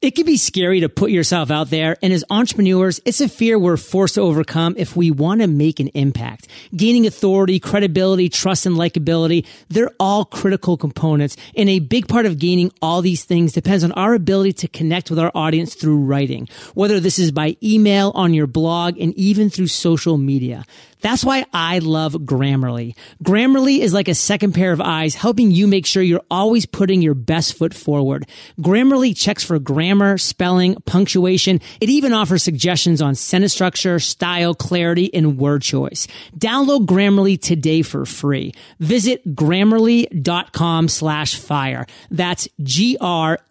It 0.04 0.14
can 0.14 0.26
be 0.26 0.36
scary 0.36 0.80
to 0.80 0.90
put 0.90 1.10
yourself 1.10 1.50
out 1.50 1.70
there. 1.70 1.96
And 2.02 2.12
as 2.12 2.26
entrepreneurs, 2.28 3.00
it's 3.06 3.22
a 3.22 3.28
fear 3.28 3.58
we're 3.58 3.78
forced 3.78 4.16
to 4.16 4.20
overcome 4.20 4.74
if 4.76 4.94
we 4.94 5.10
want 5.10 5.40
to 5.40 5.46
make 5.46 5.80
an 5.80 5.88
impact. 5.94 6.46
Gaining 6.76 7.06
authority, 7.06 7.58
credibility, 7.58 8.28
trust, 8.28 8.66
and 8.66 8.76
likability, 8.76 9.46
they're 9.70 9.92
all 9.98 10.26
critical 10.26 10.76
components. 10.76 11.38
And 11.56 11.70
a 11.70 11.78
big 11.78 12.06
part 12.06 12.26
of 12.26 12.38
gaining 12.38 12.70
all 12.82 13.00
these 13.00 13.24
things 13.24 13.54
depends 13.54 13.82
on 13.82 13.92
our 13.92 14.12
ability 14.12 14.52
to 14.52 14.68
connect 14.68 15.08
with 15.08 15.18
our 15.18 15.32
audience 15.34 15.74
through 15.74 15.96
writing, 15.96 16.50
whether 16.74 17.00
this 17.00 17.18
is 17.18 17.32
by 17.32 17.56
email, 17.62 18.12
on 18.14 18.34
your 18.34 18.46
blog, 18.46 18.98
and 18.98 19.14
even 19.14 19.48
through 19.48 19.68
social 19.68 20.18
media. 20.18 20.66
That's 21.04 21.22
why 21.22 21.44
I 21.52 21.80
love 21.80 22.14
Grammarly. 22.14 22.94
Grammarly 23.22 23.80
is 23.80 23.92
like 23.92 24.08
a 24.08 24.14
second 24.14 24.54
pair 24.54 24.72
of 24.72 24.80
eyes, 24.80 25.14
helping 25.14 25.50
you 25.50 25.66
make 25.66 25.84
sure 25.84 26.02
you're 26.02 26.24
always 26.30 26.64
putting 26.64 27.02
your 27.02 27.12
best 27.12 27.58
foot 27.58 27.74
forward. 27.74 28.26
Grammarly 28.58 29.14
checks 29.14 29.44
for 29.44 29.58
grammar, 29.58 30.16
spelling, 30.16 30.76
punctuation. 30.86 31.60
It 31.82 31.90
even 31.90 32.14
offers 32.14 32.42
suggestions 32.42 33.02
on 33.02 33.16
sentence 33.16 33.52
structure, 33.52 33.98
style, 33.98 34.54
clarity, 34.54 35.12
and 35.12 35.36
word 35.36 35.60
choice. 35.60 36.08
Download 36.38 36.86
Grammarly 36.86 37.38
today 37.38 37.82
for 37.82 38.06
free. 38.06 38.54
Visit 38.80 39.34
grammarly.com 39.34 40.88
slash 40.88 41.34
fire. 41.36 41.84
That's 42.10 42.48
G-R-A-M-M-A-R-L-Y 42.62 43.44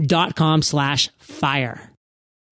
dot 0.00 0.34
com 0.34 0.62
slash 0.62 1.10
fire. 1.18 1.85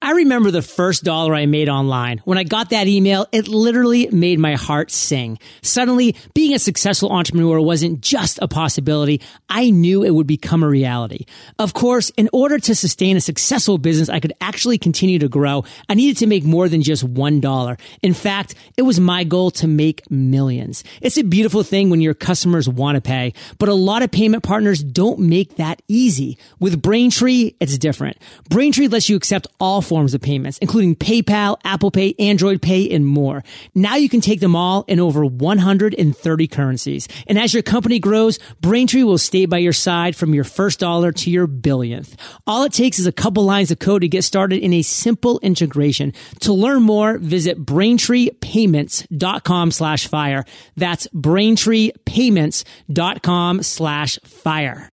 I 0.04 0.10
remember 0.10 0.50
the 0.50 0.60
first 0.60 1.02
dollar 1.02 1.34
I 1.34 1.46
made 1.46 1.70
online. 1.70 2.20
When 2.26 2.36
I 2.36 2.44
got 2.44 2.68
that 2.70 2.88
email, 2.88 3.26
it 3.32 3.48
literally 3.48 4.06
made 4.08 4.38
my 4.38 4.52
heart 4.52 4.90
sing. 4.90 5.38
Suddenly, 5.62 6.14
being 6.34 6.52
a 6.52 6.58
successful 6.58 7.10
entrepreneur 7.10 7.58
wasn't 7.58 8.02
just 8.02 8.38
a 8.42 8.46
possibility. 8.46 9.22
I 9.48 9.70
knew 9.70 10.04
it 10.04 10.10
would 10.10 10.26
become 10.26 10.62
a 10.62 10.68
reality. 10.68 11.24
Of 11.58 11.72
course, 11.72 12.10
in 12.18 12.28
order 12.34 12.58
to 12.58 12.74
sustain 12.74 13.16
a 13.16 13.20
successful 13.22 13.78
business 13.78 14.10
I 14.10 14.20
could 14.20 14.34
actually 14.42 14.76
continue 14.76 15.18
to 15.20 15.28
grow, 15.30 15.64
I 15.88 15.94
needed 15.94 16.18
to 16.18 16.26
make 16.26 16.44
more 16.44 16.68
than 16.68 16.82
just 16.82 17.02
one 17.02 17.40
dollar. 17.40 17.78
In 18.02 18.12
fact, 18.12 18.56
it 18.76 18.82
was 18.82 19.00
my 19.00 19.24
goal 19.24 19.52
to 19.52 19.66
make 19.66 20.02
millions. 20.10 20.84
It's 21.00 21.16
a 21.16 21.24
beautiful 21.24 21.62
thing 21.62 21.88
when 21.88 22.02
your 22.02 22.12
customers 22.12 22.68
want 22.68 22.96
to 22.96 23.00
pay, 23.00 23.32
but 23.58 23.70
a 23.70 23.74
lot 23.74 24.02
of 24.02 24.10
payment 24.10 24.42
partners 24.42 24.84
don't 24.84 25.20
make 25.20 25.56
that 25.56 25.80
easy. 25.88 26.36
With 26.60 26.82
Braintree, 26.82 27.54
it's 27.58 27.78
different. 27.78 28.18
Braintree 28.50 28.88
lets 28.88 29.08
you 29.08 29.16
accept 29.16 29.46
all 29.58 29.80
forms 29.94 30.12
of 30.12 30.20
payments, 30.20 30.58
including 30.58 30.96
PayPal, 30.96 31.56
Apple 31.62 31.92
Pay, 31.92 32.16
Android 32.18 32.60
Pay, 32.60 32.90
and 32.90 33.06
more. 33.06 33.44
Now 33.76 33.94
you 33.94 34.08
can 34.08 34.20
take 34.20 34.40
them 34.40 34.56
all 34.56 34.84
in 34.88 34.98
over 34.98 35.24
130 35.24 36.48
currencies. 36.48 37.06
And 37.28 37.38
as 37.38 37.54
your 37.54 37.62
company 37.62 38.00
grows, 38.00 38.40
Braintree 38.60 39.04
will 39.04 39.18
stay 39.18 39.46
by 39.46 39.58
your 39.58 39.72
side 39.72 40.16
from 40.16 40.34
your 40.34 40.42
first 40.42 40.80
dollar 40.80 41.12
to 41.12 41.30
your 41.30 41.46
billionth. 41.46 42.16
All 42.44 42.64
it 42.64 42.72
takes 42.72 42.98
is 42.98 43.06
a 43.06 43.12
couple 43.12 43.44
lines 43.44 43.70
of 43.70 43.78
code 43.78 44.02
to 44.02 44.08
get 44.08 44.24
started 44.24 44.64
in 44.64 44.72
a 44.72 44.82
simple 44.82 45.38
integration. 45.44 46.12
To 46.40 46.52
learn 46.52 46.82
more, 46.82 47.18
visit 47.18 47.64
braintreepayments.com 47.64 49.70
slash 49.70 50.08
fire. 50.08 50.44
That's 50.74 51.06
braintreepayments.com 51.14 53.62
slash 53.62 54.18
fire. 54.24 54.88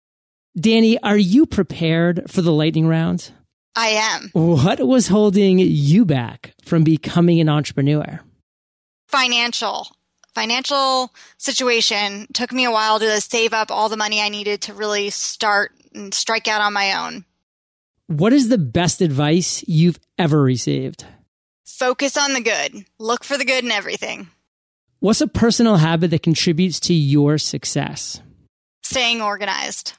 Dani, 0.59 0.97
are 1.05 1.17
you 1.17 1.47
prepared 1.47 2.29
for 2.29 2.43
the 2.43 2.53
lightning 2.53 2.89
round? 2.89 3.31
I 3.79 3.91
am. 3.91 4.31
What 4.33 4.85
was 4.85 5.07
holding 5.07 5.61
you 5.61 6.05
back 6.05 6.53
from 6.65 6.83
becoming 6.83 7.39
an 7.39 7.49
entrepreneur? 7.49 8.21
Financial. 9.07 9.87
Financial 10.35 11.15
situation 11.37 12.27
took 12.33 12.53
me 12.53 12.65
a 12.65 12.73
while 12.73 12.99
to 12.99 13.21
save 13.21 13.53
up 13.53 13.71
all 13.71 13.89
the 13.89 13.97
money 13.97 14.21
I 14.21 14.31
needed 14.31 14.63
to 14.63 14.75
really 14.75 15.11
start 15.11 15.71
and 15.95 16.13
strike 16.13 16.49
out 16.49 16.61
on 16.61 16.73
my 16.73 17.07
own. 17.07 17.25
What 18.09 18.33
is 18.33 18.49
the 18.49 18.59
best 18.59 19.01
advice 19.01 19.65
you've 19.69 20.01
ever 20.19 20.43
received? 20.43 21.05
Focus 21.65 22.17
on 22.17 22.33
the 22.33 22.41
good. 22.41 22.85
Look 22.99 23.23
for 23.23 23.39
the 23.39 23.45
good 23.45 23.63
in 23.63 23.71
everything. 23.71 24.27
What's 24.99 25.21
a 25.21 25.29
personal 25.29 25.77
habit 25.77 26.11
that 26.11 26.25
contributes 26.25 26.81
to 26.81 26.95
your 26.95 27.39
success? 27.39 28.21
Staying 28.83 29.23
organized. 29.23 29.93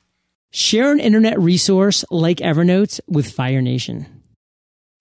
Share 0.51 0.91
an 0.91 0.99
internet 0.99 1.39
resource 1.39 2.03
like 2.09 2.37
Evernote 2.37 2.99
with 3.07 3.31
Fire 3.31 3.61
Nation. 3.61 4.07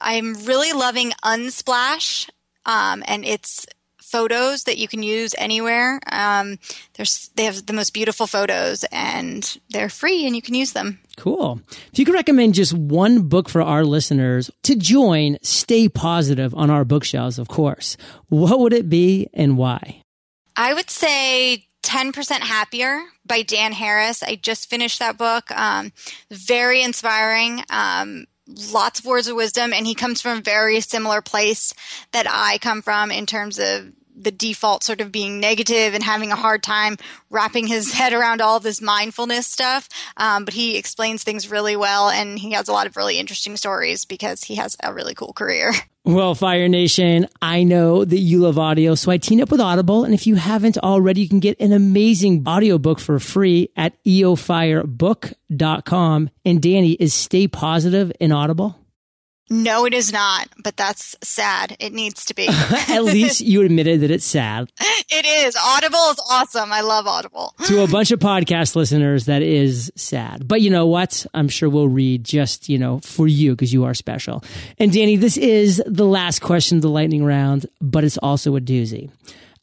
I'm 0.01 0.35
really 0.45 0.73
loving 0.73 1.13
Unsplash, 1.25 2.29
um, 2.67 3.03
and 3.07 3.25
it's 3.25 3.67
photos 4.03 4.65
that 4.65 4.79
you 4.79 4.89
can 4.89 5.03
use 5.03 5.35
anywhere. 5.39 6.01
Um, 6.11 6.59
there's 6.95 7.31
they 7.35 7.45
have 7.45 7.67
the 7.67 7.73
most 7.73 7.93
beautiful 7.93 8.27
photos, 8.27 8.85
and 8.93 9.59
they're 9.71 9.89
free, 9.89 10.27
and 10.27 10.37
you 10.37 10.43
can 10.43 10.55
use 10.55 10.73
them. 10.73 11.01
Cool. 11.17 11.61
If 11.93 11.99
you 11.99 12.05
could 12.05 12.15
recommend 12.15 12.55
just 12.55 12.75
one 12.75 13.23
book 13.23 13.49
for 13.49 13.63
our 13.63 13.85
listeners 13.85 14.51
to 14.65 14.77
join, 14.77 15.39
stay 15.43 15.89
positive 15.89 16.55
on 16.55 16.71
our 16.71 16.85
bookshelves, 16.85 17.39
of 17.39 17.49
course. 17.49 17.97
What 18.29 18.61
would 18.61 18.73
it 18.73 18.89
be, 18.89 19.29
and 19.35 19.57
why? 19.57 20.03
I 20.57 20.75
would 20.75 20.91
say 20.91 21.68
10% 21.83 22.41
Happier 22.41 23.03
by 23.25 23.43
Dan 23.43 23.73
Harris. 23.73 24.23
I 24.23 24.37
just 24.37 24.69
finished 24.69 24.99
that 24.99 25.17
book. 25.17 25.51
Um, 25.51 25.93
very 26.31 26.83
inspiring. 26.83 27.63
Um, 27.71 28.27
lots 28.73 29.01
of 29.01 29.07
words 29.07 29.29
of 29.29 29.37
wisdom, 29.37 29.73
and 29.73 29.87
he 29.87 29.95
comes 29.95 30.21
from 30.21 30.39
a 30.39 30.43
very 30.43 30.81
similar 30.81 31.23
place 31.23 31.75
that 32.13 32.27
I 32.29 32.59
come 32.59 32.83
from 32.83 33.11
in 33.11 33.27
terms 33.27 33.59
of 33.59 33.93
the 34.23 34.31
default 34.31 34.83
sort 34.83 35.01
of 35.01 35.13
being 35.13 35.41
negative 35.41 35.95
and 35.95 36.03
having 36.03 36.33
a 36.33 36.37
hard 36.37 36.63
time 36.63 36.97
wrapping 37.31 37.67
his 37.67 37.93
head 37.95 38.13
around 38.13 38.41
all 38.41 38.61
this 38.61 38.81
mindfulness 38.81 39.47
stuff. 39.47 39.89
Um, 40.17 40.45
but 40.45 40.55
he 40.55 40.77
explains 40.77 41.25
things 41.25 41.51
really 41.51 41.77
well, 41.77 42.09
and 42.09 42.39
he 42.39 42.53
has 42.53 42.69
a 42.69 42.73
lot 42.73 42.87
of 42.87 42.97
really 42.97 43.19
interesting 43.19 43.57
stories 43.57 44.05
because 44.05 44.45
he 44.45 44.57
has 44.57 44.77
a 44.83 44.93
really 44.93 45.15
cool 45.15 45.33
career. 45.33 45.73
Well, 46.05 46.35
Fire 46.35 46.69
Nation, 46.69 47.29
I 47.43 47.65
know 47.65 48.03
that 48.03 48.17
you 48.17 48.41
love 48.41 48.59
audio, 48.59 48.95
so 48.95 49.11
I 49.11 49.19
teamed 49.19 49.43
up 49.43 49.51
with 49.51 49.61
Audible. 49.61 50.05
And 50.05 50.15
if 50.15 50.27
you 50.27 50.37
haven't 50.37 50.79
already, 50.79 51.21
you 51.21 51.29
can 51.29 51.39
get 51.39 51.61
an 51.61 51.71
amazing 51.71 52.49
audiobook 52.49 52.99
for 52.99 53.19
free 53.19 53.69
at 53.77 54.03
eofirebook.com. 54.05 56.31
And 56.47 56.63
Dani, 56.63 56.97
is 56.99 57.13
Stay 57.13 57.47
Positive 57.47 58.11
in 58.21 58.33
Audible? 58.33 58.79
No, 59.51 59.87
it 59.87 59.95
is 59.95 60.13
not, 60.13 60.49
but 60.63 60.77
that's 60.77 61.17
sad. 61.23 61.77
It 61.81 61.93
needs 61.93 62.27
to 62.27 62.35
be. 62.35 62.49
At 62.89 63.01
least 63.05 63.41
you 63.41 63.63
admitted 63.63 64.01
that 64.01 64.11
it's 64.11 64.25
sad. 64.25 64.71
It 65.11 65.25
is. 65.25 65.57
Audible 65.57 66.11
is 66.11 66.21
awesome. 66.31 66.71
I 66.73 66.83
love 66.83 67.07
Audible. 67.07 67.55
to 67.67 67.83
a 67.83 67.89
bunch 67.89 68.11
of 68.11 68.19
podcast 68.21 68.77
listeners, 68.77 69.25
that 69.27 69.43
is 69.43 69.91
sad. 69.97 70.47
But 70.47 70.61
you 70.61 70.71
know 70.71 70.87
what? 70.87 71.25
I'm 71.33 71.49
sure 71.49 71.69
we'll 71.69 71.89
read 71.89 72.25
just, 72.25 72.69
you 72.69 72.79
know, 72.79 73.01
for 73.01 73.27
you 73.27 73.53
because 73.53 73.73
you 73.73 73.85
are 73.85 73.95
special. 73.95 74.45
And 74.79 74.93
Dani, 74.93 75.19
this 75.19 75.37
is 75.37 75.83
the 75.87 76.07
last 76.07 76.41
question 76.41 76.77
of 76.77 76.83
the 76.83 76.91
lightning 76.91 77.25
round, 77.25 77.67
but 77.81 78.05
it's 78.05 78.19
also 78.19 78.55
a 78.57 78.61
doozy. 78.61 79.11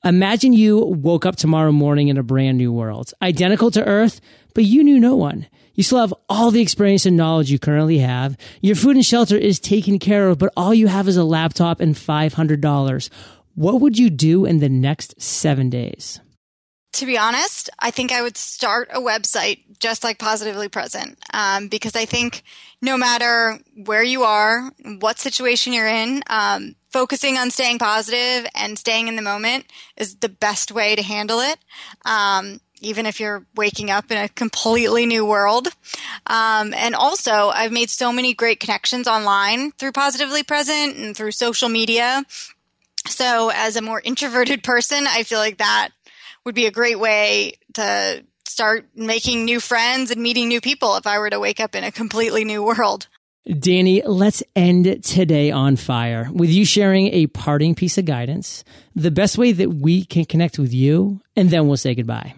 Imagine 0.03 0.53
you 0.53 0.79
woke 0.79 1.25
up 1.25 1.35
tomorrow 1.35 1.71
morning 1.71 2.09
in 2.09 2.17
a 2.17 2.23
brand 2.23 2.57
new 2.57 2.71
world, 2.71 3.11
identical 3.21 3.71
to 3.71 3.83
Earth, 3.83 4.21
but 4.53 4.63
you 4.63 4.83
knew 4.83 4.99
no 4.99 5.15
one. 5.15 5.47
You 5.75 5.83
still 5.83 5.99
have 5.99 6.13
all 6.27 6.51
the 6.51 6.61
experience 6.61 7.05
and 7.05 7.17
knowledge 7.17 7.51
you 7.51 7.59
currently 7.59 7.99
have. 7.99 8.37
Your 8.61 8.75
food 8.75 8.95
and 8.95 9.05
shelter 9.05 9.37
is 9.37 9.59
taken 9.59 9.99
care 9.99 10.29
of, 10.29 10.39
but 10.39 10.53
all 10.57 10.73
you 10.73 10.87
have 10.87 11.07
is 11.07 11.17
a 11.17 11.23
laptop 11.23 11.79
and 11.79 11.95
$500. 11.95 13.09
What 13.55 13.81
would 13.81 13.97
you 13.97 14.09
do 14.09 14.45
in 14.45 14.59
the 14.59 14.69
next 14.69 15.21
seven 15.21 15.69
days? 15.69 16.19
To 16.93 17.05
be 17.05 17.17
honest, 17.17 17.69
I 17.77 17.91
think 17.91 18.13
I 18.13 18.21
would 18.21 18.37
start 18.37 18.89
a 18.93 19.01
website 19.01 19.59
just 19.79 20.03
like 20.03 20.17
Positively 20.17 20.69
Present 20.69 21.19
um, 21.33 21.67
because 21.67 21.93
I 21.93 22.05
think 22.05 22.43
no 22.81 22.97
matter 22.97 23.59
where 23.75 24.03
you 24.03 24.23
are, 24.23 24.71
what 24.99 25.19
situation 25.19 25.73
you're 25.73 25.87
in, 25.87 26.23
um, 26.27 26.75
focusing 26.91 27.37
on 27.37 27.51
staying 27.51 27.79
positive 27.79 28.49
and 28.55 28.79
staying 28.79 29.09
in 29.09 29.17
the 29.17 29.21
moment 29.21 29.65
is 29.97 30.15
the 30.17 30.29
best 30.29 30.71
way 30.71 30.95
to 30.95 31.01
handle 31.01 31.41
it. 31.41 31.57
Um, 32.05 32.61
even 32.85 33.05
if 33.05 33.19
you're 33.19 33.45
waking 33.55 33.89
up 33.89 34.11
in 34.11 34.17
a 34.17 34.29
completely 34.29 35.05
new 35.05 35.25
world. 35.25 35.67
Um, 36.27 36.73
and 36.73 36.95
also, 36.95 37.49
I've 37.49 37.71
made 37.71 37.89
so 37.89 38.11
many 38.11 38.33
great 38.33 38.59
connections 38.59 39.07
online 39.07 39.71
through 39.71 39.91
Positively 39.91 40.43
Present 40.43 40.97
and 40.97 41.17
through 41.17 41.31
social 41.31 41.69
media. 41.69 42.23
So, 43.07 43.51
as 43.53 43.75
a 43.75 43.81
more 43.81 44.01
introverted 44.03 44.63
person, 44.63 45.05
I 45.07 45.23
feel 45.23 45.39
like 45.39 45.57
that 45.57 45.89
would 46.45 46.55
be 46.55 46.65
a 46.65 46.71
great 46.71 46.99
way 46.99 47.53
to 47.73 48.23
start 48.47 48.87
making 48.95 49.45
new 49.45 49.59
friends 49.59 50.11
and 50.11 50.21
meeting 50.21 50.47
new 50.47 50.61
people 50.61 50.95
if 50.95 51.07
I 51.07 51.19
were 51.19 51.29
to 51.29 51.39
wake 51.39 51.59
up 51.59 51.75
in 51.75 51.83
a 51.83 51.91
completely 51.91 52.45
new 52.45 52.63
world. 52.63 53.07
Dani, 53.47 54.01
let's 54.05 54.41
end 54.55 55.03
today 55.03 55.51
on 55.51 55.75
fire 55.75 56.29
with 56.33 56.49
you 56.49 56.65
sharing 56.65 57.07
a 57.07 57.27
parting 57.27 57.75
piece 57.75 57.97
of 57.99 58.05
guidance, 58.05 58.63
the 58.95 59.11
best 59.11 59.37
way 59.37 59.51
that 59.51 59.69
we 59.69 60.03
can 60.03 60.25
connect 60.25 60.57
with 60.57 60.73
you, 60.73 61.21
and 61.35 61.51
then 61.51 61.67
we'll 61.67 61.77
say 61.77 61.93
goodbye. 61.93 62.33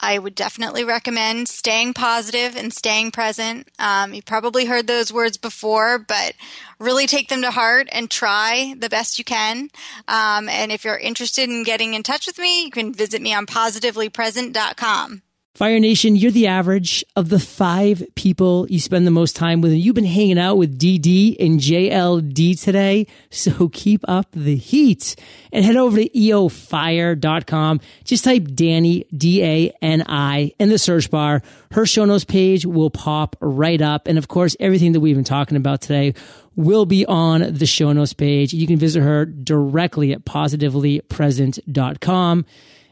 I 0.00 0.18
would 0.18 0.34
definitely 0.34 0.84
recommend 0.84 1.48
staying 1.48 1.94
positive 1.94 2.56
and 2.56 2.72
staying 2.72 3.10
present. 3.10 3.68
Um, 3.78 4.14
you 4.14 4.22
probably 4.22 4.66
heard 4.66 4.86
those 4.86 5.12
words 5.12 5.36
before, 5.36 5.98
but 5.98 6.34
really 6.78 7.06
take 7.06 7.28
them 7.28 7.42
to 7.42 7.50
heart 7.50 7.88
and 7.90 8.10
try 8.10 8.74
the 8.78 8.88
best 8.88 9.18
you 9.18 9.24
can. 9.24 9.70
Um, 10.06 10.48
and 10.48 10.70
if 10.70 10.84
you're 10.84 10.96
interested 10.96 11.48
in 11.48 11.64
getting 11.64 11.94
in 11.94 12.02
touch 12.02 12.26
with 12.26 12.38
me, 12.38 12.64
you 12.64 12.70
can 12.70 12.94
visit 12.94 13.20
me 13.20 13.34
on 13.34 13.46
positivelypresent.com. 13.46 15.22
Fire 15.58 15.80
Nation, 15.80 16.14
you're 16.14 16.30
the 16.30 16.46
average 16.46 17.04
of 17.16 17.30
the 17.30 17.40
five 17.40 18.04
people 18.14 18.68
you 18.70 18.78
spend 18.78 19.04
the 19.04 19.10
most 19.10 19.34
time 19.34 19.60
with. 19.60 19.72
And 19.72 19.80
you've 19.80 19.96
been 19.96 20.04
hanging 20.04 20.38
out 20.38 20.54
with 20.54 20.78
DD 20.78 21.34
and 21.40 21.58
JLD 21.58 22.62
today. 22.62 23.08
So 23.30 23.68
keep 23.68 24.04
up 24.08 24.26
the 24.32 24.56
heat 24.56 25.14
and 25.52 25.64
head 25.64 25.76
over 25.76 25.98
to 25.98 26.08
eofire.com. 26.08 27.80
Just 28.04 28.24
type 28.24 28.44
Dani, 28.44 29.06
D-A-N-I 29.16 30.52
in 30.58 30.68
the 30.68 30.78
search 30.78 31.10
bar. 31.10 31.42
Her 31.72 31.86
show 31.86 32.04
notes 32.04 32.24
page 32.24 32.64
will 32.64 32.90
pop 32.90 33.36
right 33.40 33.80
up. 33.80 34.06
And 34.06 34.16
of 34.16 34.28
course, 34.28 34.56
everything 34.60 34.92
that 34.92 35.00
we've 35.00 35.16
been 35.16 35.24
talking 35.24 35.56
about 35.56 35.80
today 35.80 36.14
will 36.56 36.86
be 36.86 37.04
on 37.06 37.54
the 37.54 37.66
show 37.66 37.92
notes 37.92 38.12
page. 38.12 38.52
You 38.52 38.66
can 38.66 38.76
visit 38.76 39.02
her 39.02 39.24
directly 39.24 40.12
at 40.12 40.24
positivelypresent.com. 40.24 42.44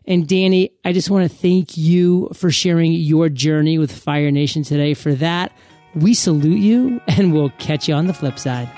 And 0.07 0.27
Dani, 0.27 0.71
I 0.85 0.93
just 0.93 1.11
want 1.11 1.29
to 1.29 1.37
thank 1.37 1.77
you 1.77 2.31
for 2.33 2.51
sharing 2.51 2.93
your 2.93 3.29
journey 3.29 3.77
with 3.77 3.91
Fire 3.91 4.31
Nation 4.31 4.63
today. 4.63 4.95
For 4.95 5.15
that, 5.17 5.53
we 5.95 6.15
salute 6.15 6.59
you 6.59 7.01
and 7.09 7.33
we'll 7.33 7.51
catch 7.59 7.89
you 7.89 7.95
on 7.95 8.07
the 8.07 8.15
flip 8.15 8.39
side. 8.39 8.71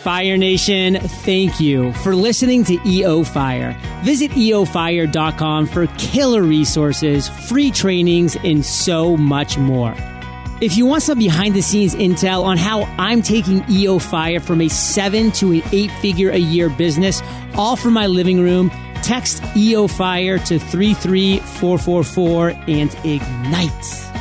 Fire 0.00 0.36
Nation, 0.36 0.96
thank 0.96 1.60
you 1.60 1.92
for 1.94 2.14
listening 2.14 2.62
to 2.64 2.78
EO 2.86 3.24
Fire. 3.24 3.74
Visit 4.04 4.30
eofire.com 4.32 5.66
for 5.66 5.86
killer 5.98 6.42
resources, 6.42 7.28
free 7.28 7.70
trainings, 7.70 8.36
and 8.44 8.64
so 8.64 9.16
much 9.16 9.56
more. 9.56 9.94
If 10.60 10.76
you 10.76 10.86
want 10.86 11.02
some 11.02 11.18
behind 11.18 11.54
the 11.54 11.62
scenes 11.62 11.94
intel 11.94 12.44
on 12.44 12.58
how 12.58 12.82
I'm 12.98 13.22
taking 13.22 13.64
EO 13.70 13.98
Fire 13.98 14.40
from 14.40 14.60
a 14.60 14.68
seven 14.68 15.32
to 15.32 15.52
an 15.52 15.62
eight 15.72 15.90
figure 16.00 16.30
a 16.30 16.38
year 16.38 16.68
business, 16.68 17.22
all 17.54 17.76
from 17.76 17.94
my 17.94 18.06
living 18.06 18.40
room, 18.40 18.70
text 19.04 19.42
EO 19.54 19.86
Fire 19.86 20.38
to 20.38 20.58
33444 20.58 22.50
and 22.66 22.96
ignite. 23.04 24.13